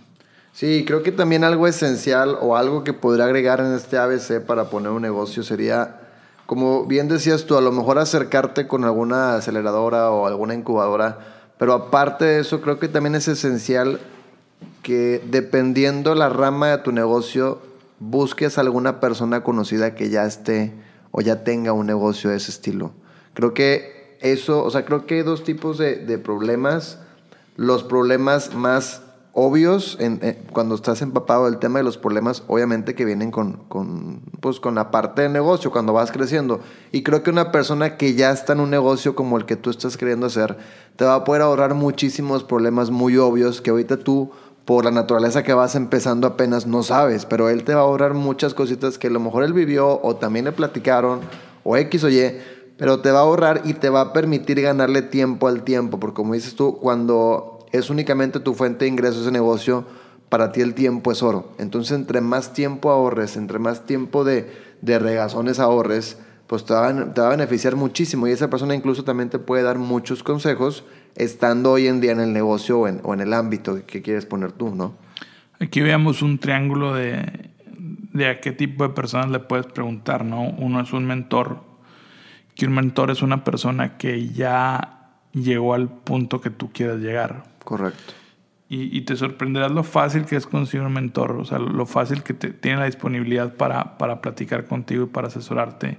Sí, 0.54 0.84
creo 0.86 1.02
que 1.02 1.12
también 1.12 1.44
algo 1.44 1.68
esencial 1.68 2.38
o 2.40 2.56
algo 2.56 2.84
que 2.84 2.94
podría 2.94 3.26
agregar 3.26 3.60
en 3.60 3.74
este 3.74 3.98
ABC 3.98 4.46
para 4.46 4.66
poner 4.70 4.92
un 4.92 5.02
negocio 5.02 5.44
sería, 5.44 6.02
como 6.46 6.86
bien 6.86 7.08
decías 7.08 7.46
tú, 7.46 7.58
a 7.58 7.62
lo 7.62 7.72
mejor 7.72 7.98
acercarte 7.98 8.68
con 8.68 8.84
alguna 8.84 9.36
aceleradora 9.36 10.12
o 10.12 10.28
alguna 10.28 10.54
incubadora, 10.54 11.20
pero 11.58 11.74
aparte 11.74 12.26
de 12.26 12.40
eso, 12.42 12.62
creo 12.62 12.80
que 12.80 12.88
también 12.88 13.16
es 13.16 13.28
esencial 13.28 14.00
que 14.84 15.24
dependiendo 15.26 16.14
la 16.16 16.30
rama 16.30 16.68
de 16.70 16.78
tu 16.80 16.92
negocio, 16.92 17.62
busques 18.00 18.58
alguna 18.58 19.00
persona 19.00 19.42
conocida 19.44 19.96
que 19.96 20.10
ya 20.10 20.26
esté 20.26 20.74
o 21.12 21.22
ya 21.22 21.44
tenga 21.44 21.74
un 21.74 21.88
negocio 21.88 22.30
de 22.30 22.38
ese 22.38 22.52
estilo. 22.52 22.92
Creo 23.34 23.54
que 23.54 24.01
eso, 24.22 24.64
o 24.64 24.70
sea, 24.70 24.86
creo 24.86 25.06
que 25.06 25.16
hay 25.16 25.22
dos 25.24 25.44
tipos 25.44 25.78
de, 25.78 25.98
de 25.98 26.18
problemas. 26.18 27.00
Los 27.58 27.84
problemas 27.84 28.54
más 28.54 29.02
obvios 29.34 29.98
en, 30.00 30.20
cuando 30.52 30.76
estás 30.76 31.02
empapado 31.02 31.46
del 31.46 31.58
tema 31.58 31.80
de 31.80 31.84
los 31.84 31.98
problemas, 31.98 32.44
obviamente 32.48 32.96
que 32.96 33.06
vienen 33.06 33.32
con, 33.32 33.54
con, 33.68 34.22
pues, 34.42 34.60
con 34.60 34.76
la 34.76 34.92
parte 34.92 35.22
de 35.22 35.30
negocio, 35.30 35.72
cuando 35.72 35.94
vas 35.94 36.12
creciendo. 36.12 36.60
Y 36.92 37.04
creo 37.04 37.24
que 37.24 37.30
una 37.30 37.52
persona 37.52 37.98
que 37.98 38.14
ya 38.14 38.32
está 38.32 38.54
en 38.54 38.60
un 38.60 38.70
negocio 38.70 39.16
como 39.16 39.38
el 39.38 39.46
que 39.46 39.56
tú 39.56 39.70
estás 39.70 39.98
queriendo 39.98 40.26
hacer, 40.26 40.58
te 40.96 41.06
va 41.06 41.16
a 41.16 41.24
poder 41.24 41.42
ahorrar 41.44 41.74
muchísimos 41.74 42.44
problemas 42.44 42.90
muy 42.90 43.18
obvios 43.18 43.62
que 43.62 43.70
ahorita 43.70 43.98
tú, 43.98 44.32
por 44.66 44.86
la 44.86 44.92
naturaleza 44.92 45.44
que 45.44 45.54
vas 45.54 45.76
empezando 45.76 46.28
apenas, 46.28 46.68
no 46.68 46.84
sabes. 46.84 47.26
Pero 47.26 47.50
él 47.50 47.64
te 47.64 47.74
va 47.74 47.82
a 47.82 47.84
ahorrar 47.84 48.14
muchas 48.14 48.54
cositas 48.54 48.98
que 48.98 49.08
a 49.08 49.12
lo 49.12 49.20
mejor 49.20 49.44
él 49.44 49.54
vivió 49.54 50.02
o 50.04 50.16
también 50.18 50.46
le 50.46 50.52
platicaron 50.52 51.22
o 51.64 51.78
X 51.78 52.04
o 52.04 52.10
Y. 52.10 52.38
Pero 52.82 53.00
te 53.00 53.12
va 53.12 53.20
a 53.20 53.22
ahorrar 53.22 53.62
y 53.64 53.76
te 53.76 53.90
va 53.90 54.02
a 54.02 54.12
permitir 54.12 54.60
ganarle 54.60 55.04
tiempo 55.04 55.48
al 55.48 55.62
tiempo. 55.62 56.00
Porque 56.00 56.16
como 56.16 56.34
dices 56.34 56.56
tú, 56.56 56.80
cuando 56.80 57.60
es 57.72 57.92
únicamente 57.92 58.40
tu 58.40 58.56
fuente 58.56 58.86
de 58.86 58.90
ingresos 58.90 59.24
de 59.24 59.32
negocio, 59.32 59.86
para 60.30 60.52
ti 60.52 60.62
el 60.62 60.74
tiempo 60.74 61.12
es 61.12 61.22
oro. 61.22 61.52
Entonces, 61.60 61.96
entre 61.96 62.22
más 62.22 62.54
tiempo 62.54 62.90
ahorres, 62.90 63.38
entre 63.38 63.60
más 63.60 63.86
tiempo 63.86 64.24
de, 64.24 64.52
de 64.82 64.98
regazones 64.98 65.60
ahorres, 65.60 66.18
pues 66.48 66.66
te 66.66 66.74
va, 66.74 66.88
a, 66.88 67.30
beneficiar 67.30 67.76
muchísimo. 67.76 68.28
Y 68.28 68.32
esa 68.32 68.50
persona 68.50 68.74
incluso 68.74 69.04
también 69.04 69.30
te 69.30 69.38
puede 69.38 69.62
dar 69.62 69.78
muchos 69.78 70.24
consejos 70.24 70.84
estando 71.16 71.74
hoy 71.74 71.86
en 71.86 72.02
día 72.02 72.14
en 72.14 72.20
el 72.20 72.34
negocio 72.34 72.80
o 72.80 72.88
en, 72.88 73.00
o 73.04 73.14
en 73.14 73.22
el 73.22 73.36
ámbito 73.36 73.86
que 73.86 74.02
quieres 74.02 74.26
poner 74.26 74.54
tú, 74.54 74.74
¿no? 74.74 74.96
Aquí 75.60 75.82
veamos 75.82 76.24
un 76.24 76.40
triángulo 76.40 76.96
de, 76.96 77.52
de 78.12 78.28
a 78.28 78.42
qué 78.42 78.52
tipo 78.52 78.88
de 78.88 78.90
personas 78.96 79.30
le 79.30 79.38
puedes 79.38 79.68
preguntar, 79.68 80.26
¿no? 80.26 80.50
Uno 80.58 80.82
es 80.82 80.92
un 80.94 81.06
mentor, 81.06 81.70
que 82.56 82.66
un 82.66 82.74
mentor 82.74 83.12
es 83.12 83.22
una 83.22 83.44
persona 83.44 83.98
que 83.98 84.30
ya 84.30 85.02
llegó 85.34 85.74
al 85.74 85.90
punto 85.90 86.42
que 86.42 86.50
tú 86.50 86.72
quieres 86.72 87.00
llegar. 87.00 87.44
Correcto. 87.64 88.14
Y, 88.74 89.02
te 89.02 89.18
sorprenderás 89.18 89.74
lo 89.74 89.84
fácil 89.84 90.24
que 90.24 90.38
es 90.38 90.48
conseguir 90.48 90.88
un 90.88 90.94
mentor, 90.94 91.32
o 91.34 91.44
sea, 91.44 91.60
lo 91.60 91.86
fácil 91.86 92.24
que 92.24 92.34
te, 92.34 92.52
tiene 92.52 92.78
la 92.78 92.86
disponibilidad 92.86 93.54
para, 93.56 93.98
para 93.98 94.22
platicar 94.22 94.64
contigo 94.64 95.04
y 95.04 95.08
para 95.08 95.28
asesorarte. 95.28 95.98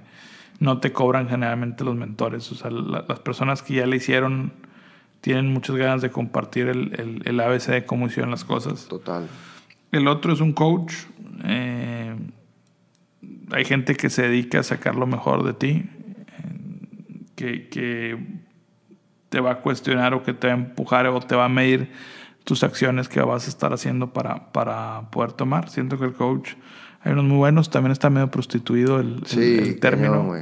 No 0.57 0.79
te 0.79 0.91
cobran 0.91 1.29
generalmente 1.29 1.83
los 1.83 1.95
mentores, 1.95 2.51
o 2.51 2.55
sea, 2.55 2.71
las 2.71 3.19
personas 3.19 3.61
que 3.61 3.75
ya 3.75 3.85
le 3.85 3.97
hicieron 3.97 4.53
tienen 5.21 5.53
muchas 5.53 5.75
ganas 5.75 6.01
de 6.01 6.09
compartir 6.09 6.67
el, 6.67 6.99
el, 6.99 7.21
el 7.25 7.39
ABC 7.41 7.67
de 7.67 7.85
cómo 7.85 8.07
hicieron 8.07 8.31
las 8.31 8.43
cosas. 8.43 8.87
Total. 8.87 9.27
El 9.91 10.07
otro 10.07 10.33
es 10.33 10.41
un 10.41 10.53
coach. 10.53 10.95
Eh, 11.43 12.15
hay 13.51 13.65
gente 13.65 13.93
que 13.93 14.09
se 14.09 14.23
dedica 14.23 14.59
a 14.59 14.63
sacar 14.63 14.95
lo 14.95 15.05
mejor 15.05 15.43
de 15.43 15.53
ti, 15.53 15.85
que, 17.35 17.67
que 17.69 18.17
te 19.29 19.39
va 19.39 19.51
a 19.51 19.55
cuestionar 19.61 20.13
o 20.13 20.23
que 20.23 20.33
te 20.33 20.47
va 20.47 20.53
a 20.53 20.57
empujar 20.57 21.07
o 21.07 21.19
te 21.19 21.35
va 21.35 21.45
a 21.45 21.49
medir 21.49 21.91
tus 22.43 22.63
acciones 22.63 23.09
que 23.09 23.21
vas 23.21 23.47
a 23.47 23.49
estar 23.49 23.73
haciendo 23.73 24.13
para, 24.13 24.51
para 24.51 25.09
poder 25.11 25.31
tomar. 25.31 25.69
Siento 25.69 25.97
que 25.97 26.05
el 26.05 26.13
coach, 26.13 26.51
hay 27.01 27.13
unos 27.13 27.25
muy 27.25 27.37
buenos, 27.37 27.69
también 27.69 27.91
está 27.91 28.09
medio 28.09 28.29
prostituido 28.29 28.99
el, 28.99 29.23
el, 29.35 29.79
término. 29.79 30.35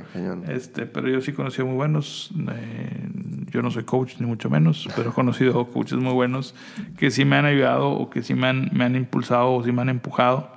Este, 0.48 0.86
pero 0.86 1.10
yo 1.10 1.22
sí 1.22 1.32
he 1.32 1.34
conocido 1.34 1.68
muy 1.68 1.76
buenos. 1.76 2.32
Eh, 2.54 3.10
yo 3.50 3.62
no 3.62 3.72
soy 3.72 3.84
coach, 3.84 4.16
ni 4.20 4.26
mucho 4.26 4.50
menos, 4.50 4.88
pero 4.96 5.12
he 5.12 5.14
conocido 5.14 5.66
coaches 5.72 5.98
muy 5.98 6.14
buenos 6.14 6.56
que 6.98 7.12
sí 7.12 7.26
me 7.26 7.38
han 7.38 7.46
ayudado 7.46 7.90
o 7.90 8.10
que 8.10 8.24
sí 8.24 8.34
me 8.34 8.48
han, 8.48 8.70
me 8.74 8.84
han 8.84 8.96
impulsado 8.96 9.54
o 9.54 9.64
sí 9.64 9.72
me 9.72 9.82
han 9.82 9.90
empujado. 9.90 10.52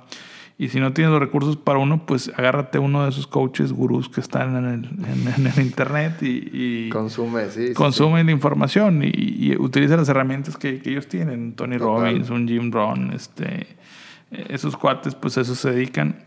Y 0.57 0.69
si 0.69 0.79
no 0.79 0.93
tienes 0.93 1.11
los 1.11 1.19
recursos 1.19 1.57
para 1.57 1.79
uno, 1.79 2.05
pues 2.05 2.31
agárrate 2.33 2.79
uno 2.79 3.03
de 3.03 3.09
esos 3.09 3.27
coaches 3.27 3.73
gurús 3.73 4.07
que 4.07 4.21
están 4.21 4.55
en 4.55 4.65
el, 4.65 5.37
en, 5.37 5.47
el 5.47 5.61
internet 5.61 6.15
y, 6.21 6.87
consume, 6.89 7.49
sí, 7.49 7.73
consume 7.73 8.23
la 8.23 8.31
información 8.31 9.01
y, 9.03 9.53
utiliza 9.57 9.97
las 9.97 10.07
herramientas 10.07 10.55
que, 10.55 10.79
que 10.79 10.91
ellos 10.91 11.07
tienen. 11.07 11.55
Tony 11.55 11.77
Robbins, 11.77 12.29
un 12.29 12.47
Jim 12.47 12.71
Rohn, 12.71 13.11
este, 13.11 13.67
esos 14.31 14.77
cuates, 14.77 15.13
pues 15.13 15.35
eso 15.35 15.55
se 15.55 15.71
dedican. 15.71 16.23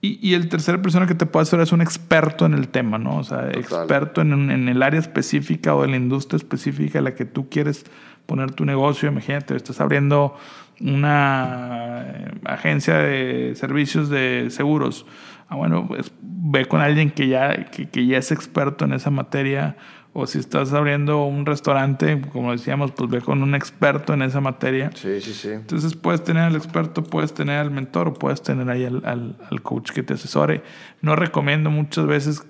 Y, 0.00 0.18
y 0.20 0.34
el 0.34 0.48
tercera 0.48 0.82
persona 0.82 1.06
que 1.06 1.14
te 1.14 1.26
puede 1.26 1.42
hacer 1.42 1.60
es 1.60 1.70
un 1.70 1.82
experto 1.82 2.44
en 2.44 2.54
el 2.54 2.66
tema, 2.66 2.98
¿no? 2.98 3.18
O 3.18 3.22
sea, 3.22 3.48
experto 3.52 4.22
en, 4.22 4.50
en 4.50 4.68
el 4.68 4.82
área 4.82 4.98
específica 4.98 5.76
o 5.76 5.84
en 5.84 5.92
la 5.92 5.96
industria 5.98 6.38
específica 6.38 6.98
en 6.98 7.04
la 7.04 7.14
que 7.14 7.26
tú 7.26 7.48
quieres 7.48 7.84
poner 8.26 8.50
tu 8.50 8.64
negocio. 8.64 9.08
Imagínate, 9.08 9.54
estás 9.54 9.80
abriendo 9.80 10.36
una 10.82 12.04
eh, 12.06 12.40
agencia 12.44 12.98
de 12.98 13.54
servicios 13.54 14.08
de 14.08 14.48
seguros. 14.50 15.06
Ah, 15.48 15.56
bueno, 15.56 15.86
pues 15.86 16.12
ve 16.20 16.66
con 16.66 16.80
alguien 16.80 17.10
que 17.10 17.28
ya, 17.28 17.66
que, 17.66 18.06
ya 18.06 18.18
es 18.18 18.32
experto 18.32 18.84
en 18.84 18.92
esa 18.92 19.10
materia. 19.10 19.76
O 20.14 20.26
si 20.26 20.38
estás 20.38 20.74
abriendo 20.74 21.24
un 21.24 21.46
restaurante, 21.46 22.20
como 22.32 22.52
decíamos, 22.52 22.90
pues 22.92 23.08
ve 23.08 23.20
con 23.22 23.42
un 23.42 23.54
experto 23.54 24.12
en 24.12 24.20
esa 24.20 24.42
materia. 24.42 24.90
Sí, 24.94 25.22
sí, 25.22 25.32
sí. 25.32 25.48
Entonces 25.48 25.94
puedes 25.94 26.22
tener 26.22 26.42
al 26.42 26.54
experto, 26.54 27.02
puedes 27.02 27.32
tener 27.32 27.58
al 27.58 27.70
mentor 27.70 28.08
o 28.08 28.14
puedes 28.14 28.42
tener 28.42 28.68
ahí 28.68 28.84
al, 28.84 29.02
al, 29.06 29.36
al 29.50 29.62
coach 29.62 29.90
que 29.90 30.02
te 30.02 30.14
asesore. 30.14 30.62
No 31.00 31.16
recomiendo 31.16 31.70
muchas 31.70 32.06
veces 32.06 32.46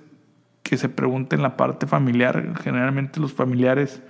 que 0.61 0.75
se 0.77 0.89
pregunten 0.89 1.41
la 1.41 1.55
parte 1.55 1.87
familiar. 1.87 2.53
Generalmente 2.61 3.21
los 3.21 3.31
familiares 3.31 4.01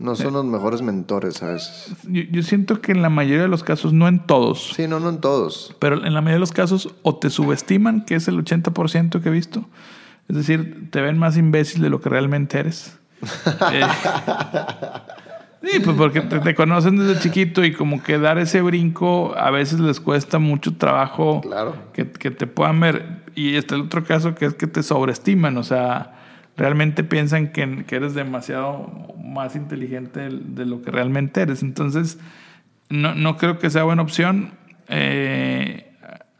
no 0.00 0.16
son 0.16 0.32
los 0.32 0.46
mejores 0.46 0.80
mentores 0.80 1.42
a 1.42 1.52
veces. 1.52 1.94
Yo, 2.08 2.42
siento 2.42 2.80
que 2.80 2.90
en 2.90 3.02
la 3.02 3.10
mayoría 3.10 3.42
de 3.42 3.48
los 3.48 3.62
casos, 3.62 3.92
no 3.92 4.08
en 4.08 4.18
todos. 4.20 4.72
Sí, 4.74 4.88
no, 4.88 4.98
no 4.98 5.10
en 5.10 5.20
todos. 5.20 5.76
Pero 5.78 5.96
en 5.96 6.14
la 6.14 6.22
mayoría 6.22 6.36
de 6.36 6.40
los 6.40 6.52
casos 6.52 6.94
o 7.02 7.16
te 7.16 7.28
subestiman, 7.28 8.06
que 8.06 8.14
es 8.14 8.26
el 8.26 8.42
80% 8.42 9.20
que 9.20 9.28
he 9.28 9.32
visto. 9.32 9.68
Es 10.26 10.36
decir, 10.36 10.88
te 10.90 11.02
ven 11.02 11.18
más 11.18 11.36
imbécil 11.36 11.82
de 11.82 11.90
lo 11.90 12.00
que 12.00 12.08
realmente 12.08 12.58
eres. 12.58 12.98
Eh, 15.62 15.72
sí, 15.72 15.80
pues 15.80 15.94
porque 15.94 16.22
te, 16.22 16.54
conocen 16.54 16.96
desde 16.96 17.20
chiquito 17.20 17.62
y 17.62 17.74
como 17.74 18.02
que 18.02 18.18
dar 18.18 18.38
ese 18.38 18.62
brinco 18.62 19.36
a 19.36 19.50
veces 19.50 19.78
les 19.78 20.00
cuesta 20.00 20.38
mucho 20.38 20.78
trabajo 20.78 21.42
claro. 21.42 21.76
que, 21.92 22.10
que 22.10 22.30
te 22.30 22.46
puedan 22.46 22.80
ver. 22.80 23.22
Y 23.34 23.56
este 23.56 23.74
el 23.74 23.82
otro 23.82 24.02
caso 24.04 24.34
que 24.34 24.46
es 24.46 24.54
que 24.54 24.66
te 24.66 24.82
sobreestiman, 24.82 25.58
o 25.58 25.62
sea 25.62 26.19
realmente 26.60 27.04
piensan 27.04 27.52
que, 27.52 27.86
que 27.86 27.96
eres 27.96 28.12
demasiado 28.12 29.14
más 29.16 29.56
inteligente 29.56 30.28
de, 30.28 30.66
lo 30.66 30.82
que 30.82 30.90
realmente 30.90 31.40
eres. 31.40 31.62
Entonces, 31.62 32.18
no, 32.90 33.14
no 33.14 33.38
creo 33.38 33.58
que 33.58 33.70
sea 33.70 33.84
buena 33.84 34.02
opción. 34.02 34.50
Eh, 34.88 35.90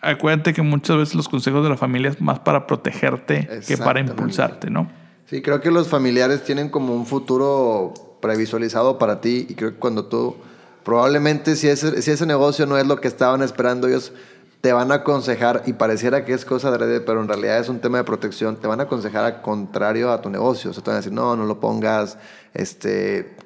acuérdate 0.03 0.53
que 0.53 0.61
muchas 0.61 0.99
veces 0.99 1.15
los 1.15 1.27
consejos 1.27 1.65
de 1.65 1.71
la 1.71 1.79
familia 1.79 2.11
es 2.11 2.21
más 2.21 2.39
para 2.41 2.67
protegerte 2.67 3.49
que 3.67 3.79
para 3.79 4.01
impulsarte, 4.01 4.69
¿no? 4.69 4.91
Sí, 5.25 5.41
creo 5.41 5.63
que 5.63 5.71
los 5.71 5.89
familiares 5.89 6.45
tienen 6.45 6.69
como 6.69 6.95
un 6.95 7.07
futuro 7.07 7.95
previsualizado 8.21 8.99
para 8.99 9.23
ti 9.23 9.47
y 9.49 9.55
creo 9.55 9.71
que 9.71 9.79
cuando 9.79 10.05
tú, 10.05 10.37
probablemente 10.85 11.57
si 11.57 11.69
ese, 11.69 12.03
si 12.03 12.11
ese 12.11 12.27
negocio 12.27 12.67
no 12.67 12.77
es 12.77 12.87
lo 12.87 13.01
que 13.01 13.09
estaban 13.09 13.41
esperando 13.41 13.89
ellos, 13.89 14.13
te 14.61 14.73
van 14.75 14.93
a 14.93 14.97
aconsejar, 14.97 15.63
y 15.67 15.73
pareciera 15.73 16.25
que 16.25 16.35
es 16.35 16.45
cosa 16.45 16.71
de 16.71 17.01
pero 17.01 17.21
en 17.23 17.29
realidad 17.29 17.59
es 17.59 17.69
un 17.69 17.81
tema 17.81 17.99
de 17.99 18.05
protección, 18.05 18.57
te 18.57 18.67
van 18.67 18.81
a 18.81 18.85
aconsejar 18.85 19.25
al 19.25 19.43
contrario 19.43 20.13
a 20.13 20.21
tu 20.21 20.29
negocio. 20.29 20.71
O 20.71 20.75
sea, 20.75 20.83
te 20.83 20.91
van 20.91 20.97
a 20.97 21.01
decir, 21.01 21.13
no, 21.13 21.35
no 21.35 21.47
lo 21.47 21.61
pongas, 21.61 22.19
este, 22.53 23.37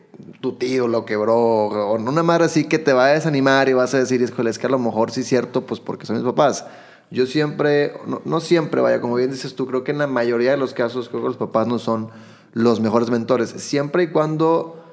tu 0.41 0.55
tío 0.55 0.89
lo 0.89 1.05
quebró, 1.05 1.37
o 1.37 1.95
una 1.95 2.23
madre 2.23 2.47
así 2.47 2.65
que 2.65 2.79
te 2.79 2.93
va 2.93 3.07
a 3.07 3.09
desanimar 3.09 3.69
y 3.69 3.75
vas 3.75 3.95
a 3.95 3.99
decir, 3.99 4.21
híjole, 4.21 4.51
es 4.51 4.59
que 4.59 4.67
a 4.67 4.71
lo 4.71 4.79
mejor 4.79 5.13
sí 5.13 5.21
es 5.21 5.29
cierto, 5.29 5.65
pues 5.67 5.81
porque 5.81 6.07
son 6.07 6.17
mis 6.17 6.25
papás. 6.25 6.67
Yo 7.11 7.27
siempre, 7.27 7.93
no, 8.07 8.21
no 8.25 8.41
siempre, 8.41 8.81
vaya, 8.81 9.01
como 9.01 9.15
bien 9.15 9.31
dices 9.31 9.55
tú, 9.55 9.67
creo 9.67 9.85
que 9.85 9.93
en 9.93 9.99
la 9.99 10.09
mayoría 10.09 10.51
de 10.51 10.57
los 10.57 10.75
casos, 10.75 11.09
creo 11.09 11.21
que 11.21 11.29
los 11.29 11.37
papás 11.37 11.69
no 11.69 11.79
son 11.79 12.11
los 12.53 12.81
mejores 12.81 13.11
mentores. 13.11 13.51
Siempre 13.51 14.05
y 14.05 14.09
cuando 14.09 14.84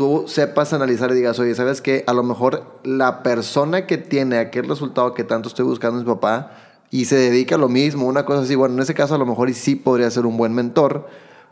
tú 0.00 0.24
sepas 0.26 0.72
analizar 0.72 1.10
y 1.10 1.14
digas, 1.16 1.38
oye, 1.40 1.54
¿sabes 1.54 1.82
qué? 1.82 2.04
A 2.06 2.14
lo 2.14 2.22
mejor 2.22 2.64
la 2.84 3.22
persona 3.22 3.86
que 3.86 3.98
tiene 3.98 4.38
aquel 4.38 4.66
resultado 4.66 5.12
que 5.12 5.24
tanto 5.24 5.50
estoy 5.50 5.66
buscando 5.66 5.98
es 5.98 6.06
mi 6.06 6.10
papá 6.14 6.52
y 6.90 7.04
se 7.04 7.16
dedica 7.16 7.56
a 7.56 7.58
lo 7.58 7.68
mismo, 7.68 8.06
una 8.06 8.24
cosa 8.24 8.40
así, 8.40 8.54
bueno, 8.54 8.76
en 8.76 8.80
ese 8.80 8.94
caso 8.94 9.14
a 9.14 9.18
lo 9.18 9.26
mejor 9.26 9.50
y 9.50 9.52
sí 9.52 9.76
podría 9.76 10.10
ser 10.10 10.24
un 10.24 10.38
buen 10.38 10.54
mentor, 10.54 11.06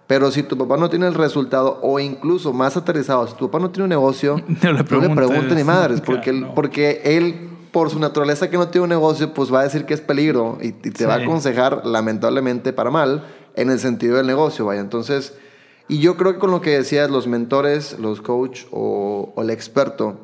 pero 0.07 0.31
si 0.31 0.43
tu 0.45 0.57
papá 0.57 0.79
no 0.79 0.89
tiene 0.89 1.07
el 1.09 1.13
resultado 1.13 1.79
o 1.83 2.01
incluso 2.01 2.55
más 2.55 2.75
aterrizado, 2.79 3.27
si 3.27 3.35
tu 3.35 3.51
papá 3.51 3.63
no 3.63 3.71
tiene 3.71 3.85
un 3.85 3.91
negocio, 3.91 4.43
no 4.63 4.73
le, 4.73 4.83
pregunte 4.83 5.55
ni 5.55 5.63
madres, 5.63 6.01
porque, 6.07 6.31
él, 6.31 6.47
porque 6.55 7.03
él 7.05 7.51
por 7.71 7.91
su 7.91 7.99
naturaleza 7.99 8.49
que 8.49 8.57
no 8.57 8.69
tiene 8.69 8.85
un 8.85 8.89
negocio, 8.89 9.35
pues 9.35 9.53
va 9.53 9.61
a 9.61 9.65
decir 9.65 9.85
que 9.85 9.93
es 9.93 10.01
peligro 10.01 10.57
y, 10.63 10.73
te 10.73 11.05
va 11.05 11.17
a 11.17 11.19
aconsejar 11.19 11.85
lamentablemente 11.85 12.73
para 12.73 12.91
mal 12.91 13.27
en 13.57 13.69
el 13.69 13.79
sentido 13.79 14.17
del 14.17 14.27
negocio, 14.27 14.65
vaya. 14.65 14.81
Entonces, 14.81 15.35
y 15.89 16.01
yo 16.01 16.17
creo 16.17 16.35
que 16.35 16.39
con 16.39 16.51
lo 16.51 16.61
que 16.61 16.77
decías, 16.77 17.11
los 17.11 17.27
mentores, 17.27 17.99
los 17.99 18.21
coach 18.21 18.65
o, 18.71 19.33
el 19.39 19.49
experto, 19.49 20.21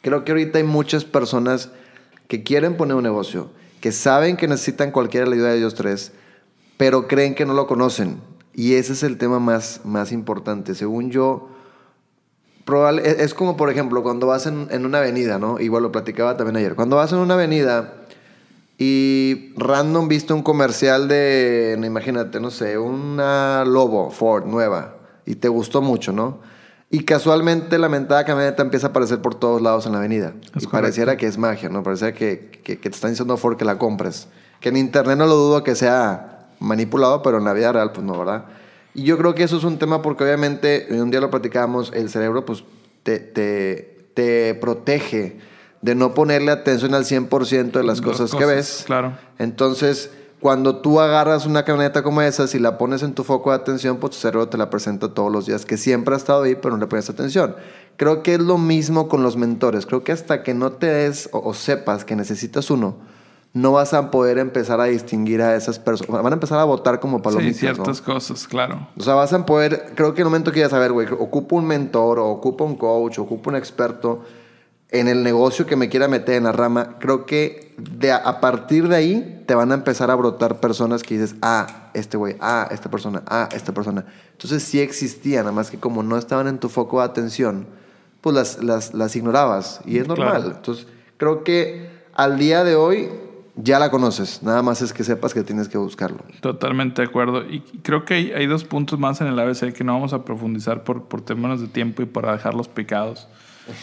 creo 0.00 0.24
que 0.24 0.32
ahorita 0.32 0.58
hay 0.58 0.64
muchas 0.64 1.04
personas 1.04 1.70
que 2.28 2.42
quieren 2.42 2.76
poner 2.78 2.96
un 2.96 3.02
negocio, 3.02 3.50
que 3.82 3.92
saben 3.92 4.38
que 4.38 4.48
necesitan 4.48 4.90
cualquier 4.90 5.28
ayuda 5.28 5.50
de 5.50 5.58
ellos 5.58 5.74
tres, 5.74 6.12
pero 6.78 7.06
creen 7.08 7.34
que 7.34 7.44
no 7.44 7.52
lo 7.52 7.66
conocen. 7.66 8.20
Y 8.54 8.74
ese 8.74 8.94
es 8.94 9.02
el 9.02 9.18
tema 9.18 9.38
más, 9.38 9.82
más 9.84 10.12
importante. 10.12 10.74
Según 10.74 11.10
yo, 11.10 11.50
probable, 12.64 13.02
es, 13.22 13.34
como, 13.34 13.56
por 13.56 13.70
ejemplo, 13.70 14.02
cuando 14.02 14.26
vas 14.26 14.46
en, 14.46 14.66
en, 14.70 14.84
una 14.84 14.98
avenida, 14.98 15.38
¿no? 15.38 15.60
Igual 15.60 15.84
lo 15.84 15.92
platicaba 15.92 16.36
también 16.36 16.56
ayer. 16.56 16.74
Cuando 16.74 16.96
vas 16.96 17.12
en 17.12 17.18
una 17.18 17.34
avenida 17.34 17.97
y 18.78 19.52
random 19.56 20.06
viste 20.06 20.32
un 20.32 20.42
comercial 20.42 21.08
de, 21.08 21.76
imagínate, 21.84 22.38
no 22.38 22.50
sé, 22.50 22.78
una 22.78 23.64
Lobo 23.64 24.10
Ford 24.10 24.46
nueva. 24.46 24.94
y 25.26 25.34
te 25.34 25.48
gustó 25.48 25.82
mucho, 25.82 26.12
¿no? 26.12 26.38
Y 26.90 27.00
casualmente 27.00 27.76
la 27.76 27.88
mentada 27.90 28.24
camioneta 28.24 28.62
empieza 28.62 28.86
a 28.86 28.90
aparecer 28.90 29.20
por 29.20 29.34
todos 29.34 29.60
lados 29.60 29.84
en 29.84 29.92
la 29.92 29.98
avenida. 29.98 30.32
y 30.58 30.66
pareciera 30.68 31.16
que 31.16 31.26
es 31.26 31.36
magia, 31.36 31.68
¿no? 31.68 31.82
Pareciera 31.82 32.14
que, 32.14 32.50
que, 32.62 32.76
te 32.76 32.88
están 32.88 33.10
diciendo 33.10 33.36
Ford 33.36 33.58
que 33.58 33.64
la 33.64 33.76
compres. 33.78 34.28
Que 34.60 34.70
en 34.70 34.76
internet 34.76 35.18
no 35.18 35.26
lo 35.26 35.34
dudo 35.34 35.64
que 35.64 35.74
sea 35.74 36.48
manipulado, 36.60 37.20
pero 37.22 37.38
en 37.38 37.44
la 37.44 37.52
vida 37.52 37.72
real, 37.72 37.92
pues 37.92 38.06
no, 38.06 38.16
¿verdad? 38.16 38.44
Y 38.94 39.02
yo 39.02 39.18
creo 39.18 39.34
que 39.34 39.42
eso 39.42 39.58
es 39.58 39.64
un 39.64 39.78
tema 39.78 40.02
porque 40.02 40.24
obviamente, 40.24 40.86
un 40.90 41.10
día 41.10 41.20
lo 41.20 41.30
platicábamos, 41.30 41.92
el 41.94 42.08
cerebro 42.08 42.46
pues 42.46 42.64
te, 43.02 43.18
te, 43.18 44.08
te 44.14 44.54
protege 44.54 45.38
de 45.82 45.94
no 45.94 46.14
ponerle 46.14 46.50
atención 46.50 46.94
al 46.94 47.04
100% 47.04 47.72
de 47.72 47.84
las 47.84 48.00
cosas, 48.00 48.34
que 48.34 48.44
ves. 48.44 48.82
Claro. 48.86 49.16
Entonces, 49.38 50.10
cuando 50.40 50.76
tú 50.76 51.00
agarras 51.00 51.46
una 51.46 51.64
camioneta 51.64 52.02
como 52.02 52.22
esa, 52.22 52.46
si 52.46 52.58
la 52.58 52.78
pones 52.78 53.02
en 53.02 53.14
tu 53.14 53.24
foco 53.24 53.50
de 53.50 53.56
atención, 53.56 53.98
pues 53.98 54.12
tu 54.12 54.18
cerebro 54.18 54.48
te 54.48 54.56
la 54.56 54.70
presenta 54.70 55.08
todos 55.08 55.32
los 55.32 55.46
días, 55.46 55.66
que 55.66 55.76
siempre 55.76 56.14
ha 56.14 56.16
estado 56.16 56.44
ahí, 56.44 56.54
pero 56.54 56.74
no 56.74 56.80
le 56.80 56.86
pones 56.86 57.10
atención. 57.10 57.56
Creo 57.96 58.22
que 58.22 58.34
es 58.34 58.40
lo 58.40 58.58
mismo 58.58 59.08
con 59.08 59.24
los 59.24 59.36
mentores. 59.36 59.84
Creo 59.84 60.04
que 60.04 60.12
hasta 60.12 60.44
que 60.44 60.54
no 60.54 60.72
te 60.72 60.86
des 60.86 61.28
o, 61.32 61.52
sepas 61.54 62.04
que 62.04 62.14
necesitas 62.14 62.70
uno, 62.70 62.96
no 63.52 63.72
vas 63.72 63.94
a 63.94 64.12
poder 64.12 64.38
empezar 64.38 64.80
a 64.80 64.84
distinguir 64.84 65.42
a 65.42 65.56
esas 65.56 65.80
personas. 65.80 66.22
Van 66.22 66.32
a 66.32 66.36
empezar 66.36 66.60
a 66.60 66.64
votar 66.64 67.00
como 67.00 67.20
palomitas. 67.20 67.54
Sí, 67.54 67.60
ciertas 67.60 68.00
cosas, 68.00 68.46
claro. 68.46 68.88
O 68.96 69.02
sea, 69.02 69.14
vas 69.14 69.32
a 69.32 69.44
poder, 69.44 69.92
creo 69.96 70.14
que 70.14 70.20
en 70.20 70.26
el 70.26 70.30
momento 70.30 70.52
que 70.52 70.60
ya 70.60 70.68
saber, 70.68 70.92
güey, 70.92 71.08
ocupo 71.18 71.56
un 71.56 71.66
mentor, 71.66 72.20
o 72.20 72.28
ocupo 72.28 72.64
un 72.64 72.76
coach, 72.76 73.18
o 73.18 73.22
ocupo 73.22 73.50
un 73.50 73.56
experto 73.56 74.22
en 74.90 75.08
el 75.08 75.22
negocio 75.22 75.66
que 75.66 75.76
me 75.76 75.88
quiera 75.88 76.08
meter 76.08 76.36
en 76.36 76.44
la 76.44 76.52
rama, 76.52 76.96
creo 76.98 77.26
que 77.26 77.74
de 77.76 78.10
a, 78.10 78.40
partir 78.40 78.88
de 78.88 78.96
ahí 78.96 79.42
te 79.46 79.54
van 79.54 79.70
a 79.70 79.74
empezar 79.74 80.10
a 80.10 80.14
brotar 80.14 80.60
personas 80.60 81.02
que 81.02 81.18
dices, 81.18 81.36
ah, 81.42 81.90
este 81.94 82.16
güey, 82.16 82.36
ah, 82.40 82.68
esta 82.70 82.90
persona, 82.90 83.22
ah, 83.26 83.48
esta 83.52 83.72
persona. 83.72 84.06
Entonces 84.32 84.62
sí 84.62 84.80
existían, 84.80 85.44
nada 85.44 85.52
más 85.52 85.70
que 85.70 85.78
como 85.78 86.02
no 86.02 86.16
estaban 86.16 86.48
en 86.48 86.58
tu 86.58 86.68
foco 86.68 87.00
de 87.00 87.04
atención, 87.04 87.66
pues 88.22 88.34
las, 88.34 88.64
las, 88.64 88.94
las 88.94 89.14
ignorabas 89.14 89.80
y 89.84 89.98
es 89.98 90.08
normal. 90.08 90.54
Entonces 90.56 90.86
creo 91.18 91.44
que 91.44 91.90
al 92.14 92.38
día 92.38 92.64
de 92.64 92.74
hoy 92.74 93.10
ya 93.56 93.78
la 93.78 93.90
conoces, 93.90 94.42
nada 94.42 94.62
más 94.62 94.80
es 94.80 94.92
que 94.92 95.04
sepas 95.04 95.34
que 95.34 95.42
tienes 95.42 95.68
que 95.68 95.76
buscarlo. 95.76 96.18
Totalmente 96.40 97.02
de 97.02 97.08
acuerdo. 97.08 97.42
Y 97.42 97.60
creo 97.82 98.04
que 98.04 98.14
hay, 98.14 98.32
hay 98.32 98.46
dos 98.46 98.64
puntos 98.64 98.98
más 98.98 99.20
en 99.20 99.26
el 99.26 99.38
ABC 99.38 99.72
que 99.74 99.84
no 99.84 99.92
vamos 99.92 100.14
a 100.14 100.24
profundizar 100.24 100.84
por, 100.84 101.04
por 101.04 101.20
temas 101.20 101.60
de 101.60 101.66
tiempo 101.66 102.00
y 102.02 102.06
para 102.06 102.32
dejarlos 102.32 102.68
picados. 102.68 103.28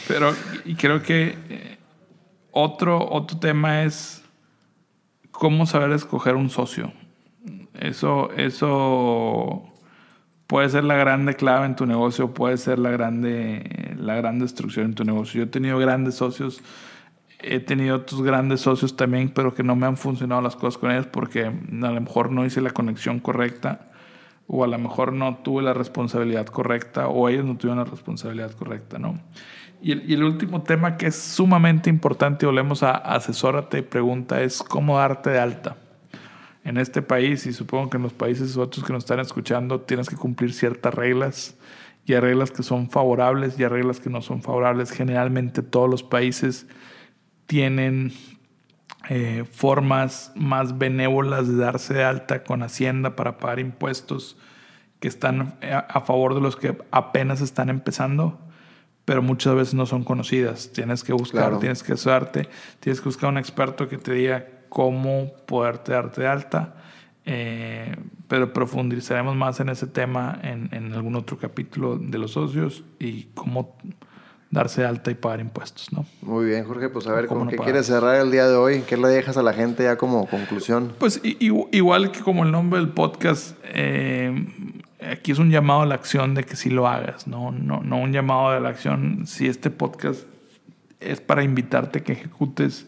Pero 0.07 0.33
creo 0.77 1.01
que 1.01 1.37
eh, 1.49 1.77
otro, 2.51 3.07
otro 3.11 3.37
tema 3.37 3.83
es 3.83 4.23
cómo 5.31 5.65
saber 5.65 5.91
escoger 5.91 6.35
un 6.35 6.49
socio. 6.49 6.93
Eso, 7.73 8.31
eso 8.31 9.73
puede 10.47 10.69
ser 10.69 10.83
la 10.83 10.95
grande 10.95 11.35
clave 11.35 11.65
en 11.65 11.75
tu 11.75 11.85
negocio, 11.85 12.33
puede 12.33 12.57
ser 12.57 12.79
la 12.79 12.89
grande, 12.89 13.95
la 13.97 14.15
gran 14.15 14.39
destrucción 14.39 14.85
en 14.85 14.95
tu 14.95 15.03
negocio. 15.03 15.39
Yo 15.39 15.43
he 15.43 15.47
tenido 15.47 15.77
grandes 15.77 16.15
socios, 16.15 16.61
he 17.39 17.59
tenido 17.59 17.97
otros 17.97 18.21
grandes 18.21 18.61
socios 18.61 18.95
también, 18.95 19.29
pero 19.29 19.53
que 19.53 19.63
no 19.63 19.75
me 19.75 19.85
han 19.85 19.97
funcionado 19.97 20.41
las 20.41 20.55
cosas 20.55 20.77
con 20.77 20.91
ellos 20.91 21.07
porque 21.07 21.45
a 21.45 21.51
lo 21.91 22.01
mejor 22.01 22.31
no 22.31 22.45
hice 22.45 22.61
la 22.61 22.71
conexión 22.71 23.19
correcta 23.19 23.91
o 24.47 24.63
a 24.63 24.67
lo 24.67 24.77
mejor 24.77 25.11
no 25.11 25.37
tuve 25.37 25.63
la 25.63 25.73
responsabilidad 25.73 26.45
correcta 26.45 27.07
o 27.07 27.27
ellos 27.29 27.45
no 27.45 27.57
tuvieron 27.57 27.83
la 27.83 27.89
responsabilidad 27.89 28.51
correcta, 28.51 28.99
¿no? 28.99 29.19
Y 29.85 30.13
el, 30.15 30.23
último 30.23 30.63
tema 30.63 30.97
que 30.97 31.05
es 31.05 31.15
sumamente 31.15 31.91
importante, 31.91 32.47
volvemos 32.47 32.81
a 32.81 32.89
asesórate 32.89 33.77
y 33.77 33.81
pregunta, 33.83 34.41
es 34.41 34.63
cómo 34.63 34.97
darte 34.97 35.29
de 35.29 35.37
alta. 35.37 35.77
En 36.63 36.77
este 36.77 37.03
país, 37.03 37.45
y 37.45 37.53
supongo 37.53 37.91
que 37.91 37.97
en 37.97 38.01
los 38.01 38.13
países 38.13 38.57
otros 38.57 38.83
que 38.83 38.91
nos 38.91 39.03
están 39.03 39.19
escuchando, 39.19 39.81
tienes 39.81 40.09
que 40.09 40.15
cumplir 40.15 40.53
ciertas 40.53 40.91
reglas. 40.91 41.55
Y 42.03 42.15
hay 42.15 42.19
reglas 42.19 42.49
que 42.49 42.63
son 42.63 42.89
favorables 42.89 43.59
y 43.59 43.63
hay 43.63 43.69
reglas 43.69 43.99
que 43.99 44.09
no 44.09 44.23
son 44.23 44.41
favorables. 44.41 44.89
Generalmente 44.89 45.61
todos 45.61 45.87
los 45.87 46.01
países 46.01 46.65
tienen 47.45 48.11
eh, 49.07 49.45
formas 49.51 50.31
más 50.35 50.79
benévolas 50.79 51.47
de 51.47 51.57
darse 51.57 51.93
de 51.93 52.03
alta 52.05 52.43
con 52.43 52.63
Hacienda 52.63 53.15
para 53.15 53.37
pagar 53.37 53.59
impuestos 53.59 54.35
que 54.99 55.07
están 55.07 55.59
a 55.61 56.01
favor 56.01 56.33
de 56.33 56.41
los 56.41 56.55
que 56.55 56.75
apenas 56.89 57.41
están 57.41 57.69
empezando 57.69 58.44
pero 59.05 59.21
muchas 59.21 59.55
veces 59.55 59.73
no 59.75 59.85
son 59.85 60.03
conocidas. 60.03 60.71
Tienes 60.73 61.03
que 61.03 61.13
buscar, 61.13 61.59
tienes 61.59 61.83
que 61.83 61.93
usarte, 61.93 62.49
tienes 62.79 62.99
que 62.99 63.05
buscar 63.05 63.29
un 63.29 63.37
experto 63.37 63.87
que 63.87 63.97
te 63.97 64.13
diga 64.13 64.47
cómo 64.69 65.31
poderte 65.45 65.93
darte 65.93 66.21
de 66.21 66.27
alta. 66.27 66.75
Eh, 67.27 67.95
pero 68.27 68.53
profundizaremos 68.53 69.35
más 69.35 69.59
en 69.59 69.69
ese 69.69 69.87
tema 69.87 70.39
en, 70.43 70.69
en, 70.71 70.93
algún 70.93 71.15
otro 71.15 71.39
capítulo 71.39 71.97
de 71.97 72.19
los 72.19 72.31
socios 72.31 72.83
y 72.99 73.23
cómo 73.33 73.75
darse 74.51 74.81
de 74.81 74.87
alta 74.87 75.11
y 75.11 75.15
pagar 75.15 75.39
impuestos, 75.39 75.91
¿no? 75.91 76.05
Muy 76.21 76.45
bien, 76.45 76.63
Jorge, 76.65 76.89
pues 76.89 77.07
a 77.07 77.13
ver, 77.13 77.27
¿con 77.27 77.47
qué 77.47 77.57
quieres 77.57 77.87
cerrar 77.87 78.21
el 78.21 78.31
día 78.31 78.47
de 78.47 78.55
hoy? 78.55 78.81
¿Qué 78.81 78.95
le 78.95 79.07
dejas 79.07 79.37
a 79.37 79.43
la 79.43 79.53
gente 79.53 79.83
ya 79.83 79.97
como 79.97 80.27
conclusión? 80.27 80.93
Pues 80.97 81.19
igual 81.23 82.11
que 82.11 82.21
como 82.21 82.43
el 82.43 82.51
nombre 82.51 82.79
del 82.79 82.89
podcast, 82.89 83.57
eh, 83.65 84.47
aquí 85.11 85.31
es 85.31 85.39
un 85.39 85.51
llamado 85.51 85.81
a 85.81 85.85
la 85.85 85.95
acción 85.95 86.33
de 86.33 86.43
que 86.43 86.55
sí 86.55 86.69
lo 86.69 86.87
hagas, 86.87 87.27
no, 87.27 87.51
no, 87.51 87.81
no 87.81 87.97
un 87.97 88.11
llamado 88.11 88.49
a 88.49 88.59
la 88.59 88.69
acción 88.69 89.27
si 89.27 89.47
este 89.47 89.69
podcast 89.69 90.27
es 90.99 91.21
para 91.21 91.43
invitarte 91.43 92.03
que 92.03 92.13
ejecutes 92.13 92.87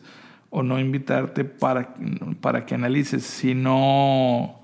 o 0.49 0.63
no 0.63 0.80
invitarte 0.80 1.43
para, 1.45 1.93
para 2.41 2.65
que 2.65 2.75
analices. 2.75 3.23
Si 3.23 3.53
no, 3.53 4.62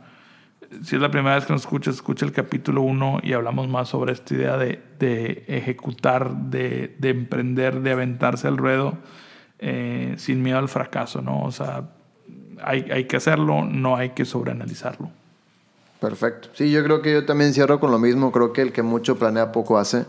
si 0.82 0.96
es 0.96 1.02
la 1.02 1.12
primera 1.12 1.36
vez 1.36 1.46
que 1.46 1.54
nos 1.54 1.64
escuchas, 1.64 1.96
escucha 1.96 2.26
el 2.26 2.32
capítulo 2.32 2.82
1 2.82 3.20
y 3.24 3.34
hablamos 3.34 3.68
más 3.68 3.90
sobre 3.90 4.14
esta 4.14 4.34
idea 4.34 4.58
de, 4.58 4.82
de 5.00 5.44
ejecutar, 5.48 6.36
de, 6.36 6.96
de, 6.98 7.10
emprender, 7.10 7.82
de 7.82 7.92
aventarse 7.92 8.48
al 8.48 8.58
ruedo 8.58 8.98
eh, 9.60 10.16
sin 10.18 10.42
miedo 10.42 10.58
al 10.58 10.70
fracaso, 10.70 11.22
¿no? 11.22 11.44
O 11.44 11.52
sea, 11.52 11.90
hay, 12.64 12.88
hay 12.92 13.06
que 13.06 13.18
hacerlo, 13.18 13.66
no 13.66 13.96
hay 13.96 14.10
que 14.12 14.26
sobreanalizarlo. 14.26 15.12
Perfecto. 16.04 16.50
Sí, 16.52 16.70
yo 16.70 16.84
creo 16.84 17.02
que 17.02 17.14
yo 17.14 17.26
también 17.26 17.54
cierro 17.54 17.80
con 17.80 17.90
lo 17.90 17.98
mismo. 17.98 18.34
Creo 18.34 18.52
que 18.52 18.62
el 18.62 18.74
que 18.74 18.82
mucho 18.82 19.18
planea 19.18 19.54
poco 19.54 19.78
hace. 19.78 20.04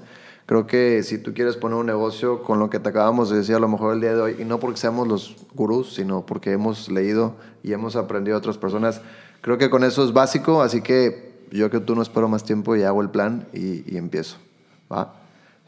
Creo 0.44 0.66
que 0.66 1.04
si 1.04 1.18
tú 1.18 1.32
quieres 1.32 1.56
poner 1.56 1.78
un 1.78 1.86
negocio 1.86 2.42
con 2.42 2.58
lo 2.58 2.68
que 2.68 2.80
te 2.80 2.88
acabamos 2.88 3.30
de 3.30 3.36
decir 3.36 3.54
a 3.54 3.60
lo 3.60 3.68
mejor 3.68 3.94
el 3.94 4.00
día 4.00 4.12
de 4.12 4.20
hoy, 4.20 4.36
y 4.40 4.44
no 4.44 4.58
porque 4.58 4.76
seamos 4.76 5.06
los 5.06 5.36
gurús, 5.54 5.94
sino 5.94 6.26
porque 6.26 6.50
hemos 6.50 6.88
leído 6.88 7.36
y 7.62 7.74
hemos 7.74 7.94
aprendido 7.94 8.36
a 8.36 8.38
otras 8.40 8.58
personas, 8.58 9.02
creo 9.40 9.56
que 9.56 9.70
con 9.70 9.84
eso 9.84 10.04
es 10.04 10.12
básico. 10.12 10.62
Así 10.62 10.82
que 10.82 11.32
yo 11.52 11.70
que 11.70 11.78
tú 11.78 11.94
no 11.94 12.02
espero 12.02 12.26
más 12.26 12.42
tiempo 12.42 12.74
y 12.74 12.82
hago 12.82 13.00
el 13.00 13.10
plan 13.10 13.46
y, 13.52 13.96
empiezo. 13.96 14.38
¿va? 14.92 15.14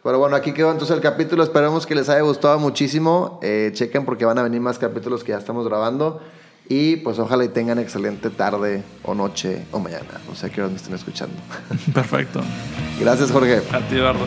Pero 0.02 0.18
bueno, 0.18 0.34
aquí 0.34 0.50
quedó 0.52 0.72
entonces 0.72 0.96
el 0.96 1.02
capítulo. 1.04 1.44
Esperamos 1.44 1.86
que 1.86 1.94
les 1.94 2.08
haya 2.08 2.22
gustado 2.22 2.58
muchísimo. 2.58 3.38
Eh, 3.44 3.70
chequen 3.74 4.04
porque 4.04 4.24
van 4.24 4.38
a 4.38 4.42
venir 4.42 4.60
más 4.60 4.80
capítulos 4.80 5.22
que 5.22 5.30
ya 5.30 5.38
estamos 5.38 5.68
grabando. 5.68 6.20
Y 6.68 6.96
pues 6.96 7.18
ojalá 7.18 7.44
y 7.44 7.48
tengan 7.48 7.79
excelente 7.79 8.31
tarde 8.31 8.83
o 9.05 9.14
noche 9.14 9.66
o 9.70 9.79
mañana. 9.79 10.20
No 10.29 10.35
sé 10.35 10.46
a 10.46 10.50
qué 10.50 10.61
hora 10.61 10.70
me 10.70 10.76
estén 10.76 10.94
escuchando. 10.94 11.37
Perfecto. 11.94 12.40
Gracias, 13.00 13.31
Jorge. 13.31 13.62
A 13.72 13.81
ti, 13.88 13.96
Eduardo. 13.96 14.26